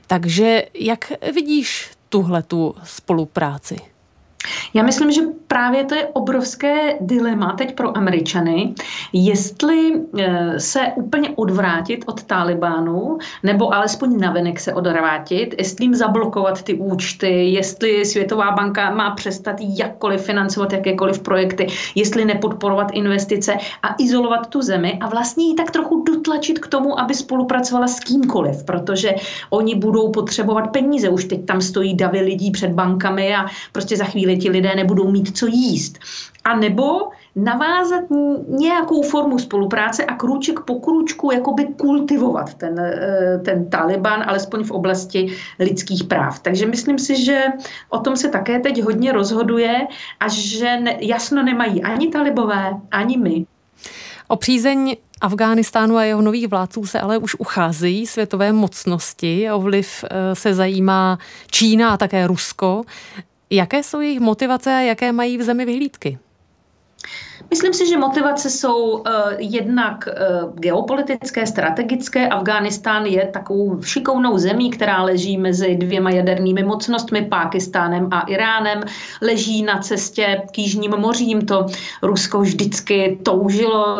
[0.08, 3.93] Takže jak vidíš tuhle tu spolupráci?
[4.74, 8.74] Já myslím, že právě to je obrovské dilema teď pro Američany,
[9.14, 16.62] jestli eh, se úplně odvrátit od Talibánu, nebo alespoň navenek se odvrátit, jestli jim zablokovat
[16.64, 23.96] ty účty, jestli Světová banka má přestat jakkoliv financovat jakékoliv projekty, jestli nepodporovat investice a
[24.00, 28.64] izolovat tu zemi a vlastně ji tak trochu dotlačit k tomu, aby spolupracovala s kýmkoliv,
[28.64, 29.16] protože
[29.50, 31.10] oni budou potřebovat peníze.
[31.10, 35.12] Už teď tam stojí davy lidí před bankami a prostě za chvíli ti lidé nebudou
[35.12, 36.00] mít co jíst.
[36.44, 38.04] A nebo navázat
[38.48, 44.72] nějakou formu spolupráce a krůček po krůčku jakoby kultivovat ten, eh, ten Taliban, alespoň v
[44.72, 46.40] oblasti lidských práv.
[46.40, 47.44] Takže myslím si, že
[47.90, 49.88] o tom se také teď hodně rozhoduje
[50.20, 53.46] a že ne, jasno nemají ani talibové, ani my.
[54.28, 59.52] O přízeň Afghánistánu a jeho nových vládců se ale už ucházejí světové mocnosti.
[59.52, 61.18] O vliv eh, se zajímá
[61.52, 62.84] Čína a také Rusko.
[63.56, 66.18] Jaké jsou jejich motivace a jaké mají v zemi vyhlídky?
[67.50, 69.02] Myslím si, že motivace jsou uh,
[69.38, 72.28] jednak uh, geopolitické, strategické.
[72.28, 78.84] Afghánistán je takovou šikovnou zemí, která leží mezi dvěma jadernými mocnostmi, Pákistánem a Iránem.
[79.22, 81.46] Leží na cestě k Jižním mořím.
[81.46, 81.66] To
[82.02, 83.98] Rusko vždycky toužilo,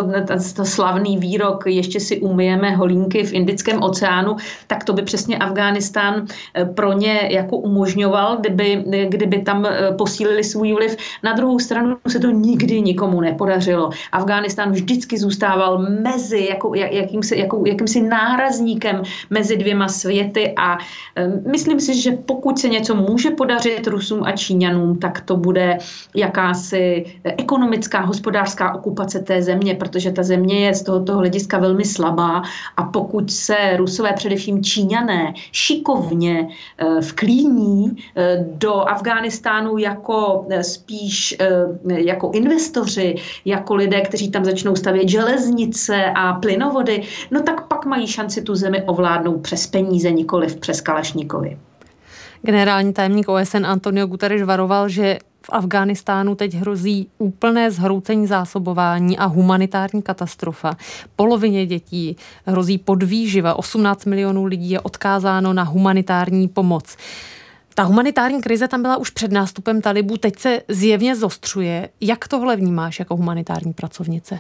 [0.56, 4.36] to slavný výrok, ještě si umyjeme holínky v Indickém oceánu,
[4.68, 10.74] tak to by přesně Afghánistán eh, pro ně jako umožňoval, kdyby, kdyby tam posílili svůj
[10.74, 10.98] vliv.
[11.24, 13.90] Na druhou stranu se to nikdy nikomu nepodařilo.
[14.12, 21.80] Afghánistán vždycky zůstával mezi, jako, jakýmsi, jako, jakýmsi nárazníkem mezi dvěma světy a um, myslím
[21.80, 25.78] si, že pokud se něco může podařit Rusům a Číňanům, tak to bude
[26.16, 32.44] jakási ekonomická, hospodářská okupace té země, protože ta země je z tohoto hlediska velmi slabá
[32.78, 37.98] a pokud se Rusové, především Číňané, šikovně uh, vklíní
[38.62, 41.38] do Afghánistánu jako spíš
[41.88, 42.32] jako
[42.84, 43.16] investoři,
[43.46, 48.56] jako lidé, kteří tam začnou stavět železnice a plynovody, no tak pak mají šanci tu
[48.56, 51.58] zemi ovládnout přes peníze, nikoliv přes kalašníkovi.
[52.42, 59.26] Generální tajemník OSN Antonio Guterres varoval, že v Afghánistánu teď hrozí úplné zhroucení zásobování a
[59.26, 60.78] humanitární katastrofa.
[61.16, 62.16] Polovině dětí
[62.46, 66.98] hrozí podvýživa, 18 milionů lidí je odkázáno na humanitární pomoc.
[67.76, 71.90] Ta humanitární krize tam byla už před nástupem talibů, teď se zjevně zostřuje.
[72.02, 74.40] Jak tohle vnímáš jako humanitární pracovnice?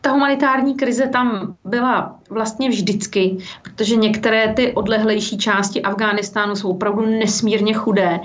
[0.00, 7.06] Ta humanitární krize tam byla vlastně vždycky, protože některé ty odlehlejší části Afghánistánu jsou opravdu
[7.06, 8.20] nesmírně chudé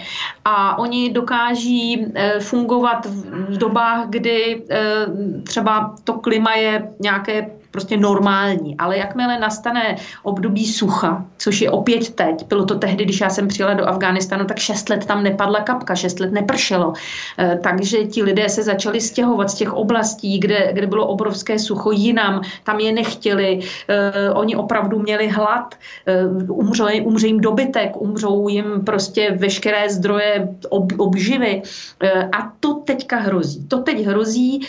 [0.46, 3.06] a oni dokáží eh, fungovat
[3.50, 5.06] v dobách, kdy eh,
[5.44, 8.78] třeba to klima je nějaké prostě normální.
[8.78, 13.48] Ale jakmile nastane období sucha, což je opět teď, bylo to tehdy, když já jsem
[13.48, 16.94] přijela do Afghánistánu, tak šest let tam nepadla kapka, šest let nepršelo.
[17.38, 21.92] Eh, takže ti lidé se začali stěhovat z těch oblastí, kde, kde bylo obrovské sucho
[21.92, 25.76] jinam, tam je nechtěli, eh, oni opravdu měli hlad,
[26.08, 31.62] eh, umře, umře jim dobytek, umřou jim prostě veškeré zdroje ob, obživy.
[32.32, 33.68] A to teďka hrozí.
[33.68, 34.68] To teď hrozí,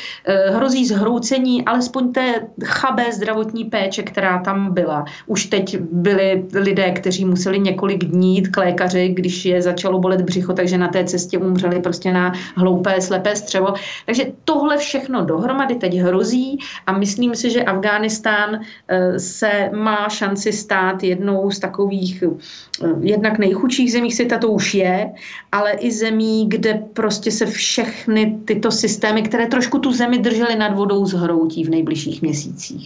[0.49, 2.47] hrozí zhroucení alespoň té
[2.93, 5.05] slabé zdravotní péče, která tam byla.
[5.27, 10.21] Už teď byli lidé, kteří museli několik dní jít k lékaři, když je začalo bolet
[10.21, 13.75] břicho, takže na té cestě umřeli prostě na hloupé, slepé střevo.
[14.07, 20.53] Takže tohle všechno dohromady teď hrozí a myslím si, že Afghánistán eh, se má šanci
[20.53, 25.13] stát jednou z takových eh, jednak nejchudších zemí světa, to už je,
[25.53, 30.77] ale i zemí, kde prostě se všechny tyto systémy, které trošku tu zemi držely nad
[30.77, 32.82] vodou, zhroutí v nejbližších měsících.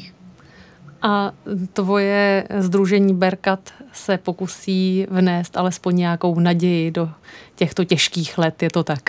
[1.07, 1.33] A
[1.73, 3.61] tvoje združení Berkat
[3.93, 7.09] se pokusí vnést alespoň nějakou naději do
[7.55, 9.01] těchto těžkých let, je to tak?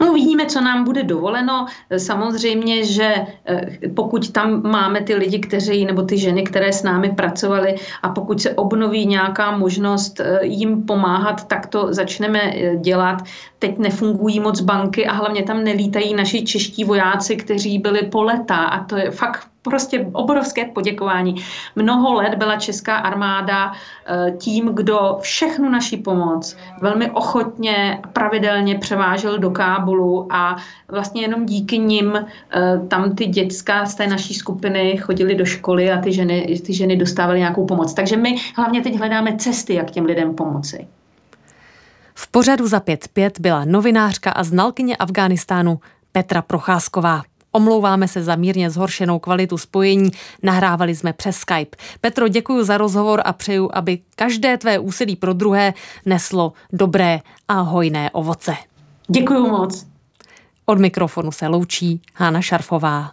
[0.00, 1.66] No, uvidíme, co nám bude dovoleno.
[1.96, 3.14] Samozřejmě, že
[3.46, 8.08] eh, pokud tam máme ty lidi, kteří, nebo ty ženy, které s námi pracovaly a
[8.08, 13.22] pokud se obnoví nějaká možnost eh, jim pomáhat, tak to začneme eh, dělat.
[13.58, 18.56] Teď nefungují moc banky a hlavně tam nelítají naši čeští vojáci, kteří byli po leta
[18.56, 21.34] a to je fakt prostě obrovské poděkování.
[21.76, 29.38] Mnoho let byla česká armáda eh, tím, kdo všechnu naši pomoc velmi ochotně, pravidelně převážel
[29.38, 30.56] do Kábulu a
[30.88, 35.92] vlastně jenom díky nim eh, tam ty děcka z té naší skupiny chodili do školy
[35.92, 37.94] a ty ženy, ty ženy dostávaly nějakou pomoc.
[37.94, 40.86] Takže my hlavně teď hledáme cesty, jak těm lidem pomoci.
[42.14, 45.80] V pořadu za 5.5 byla novinářka a znalkyně Afghánistánu
[46.12, 47.22] Petra Procházková.
[47.52, 50.10] Omlouváme se za mírně zhoršenou kvalitu spojení,
[50.42, 51.76] nahrávali jsme přes Skype.
[52.00, 55.74] Petro, děkuji za rozhovor a přeju, aby každé tvé úsilí pro druhé
[56.06, 58.56] neslo dobré a hojné ovoce.
[59.08, 59.86] Děkuji moc.
[60.66, 63.12] Od mikrofonu se loučí Hána Šarfová.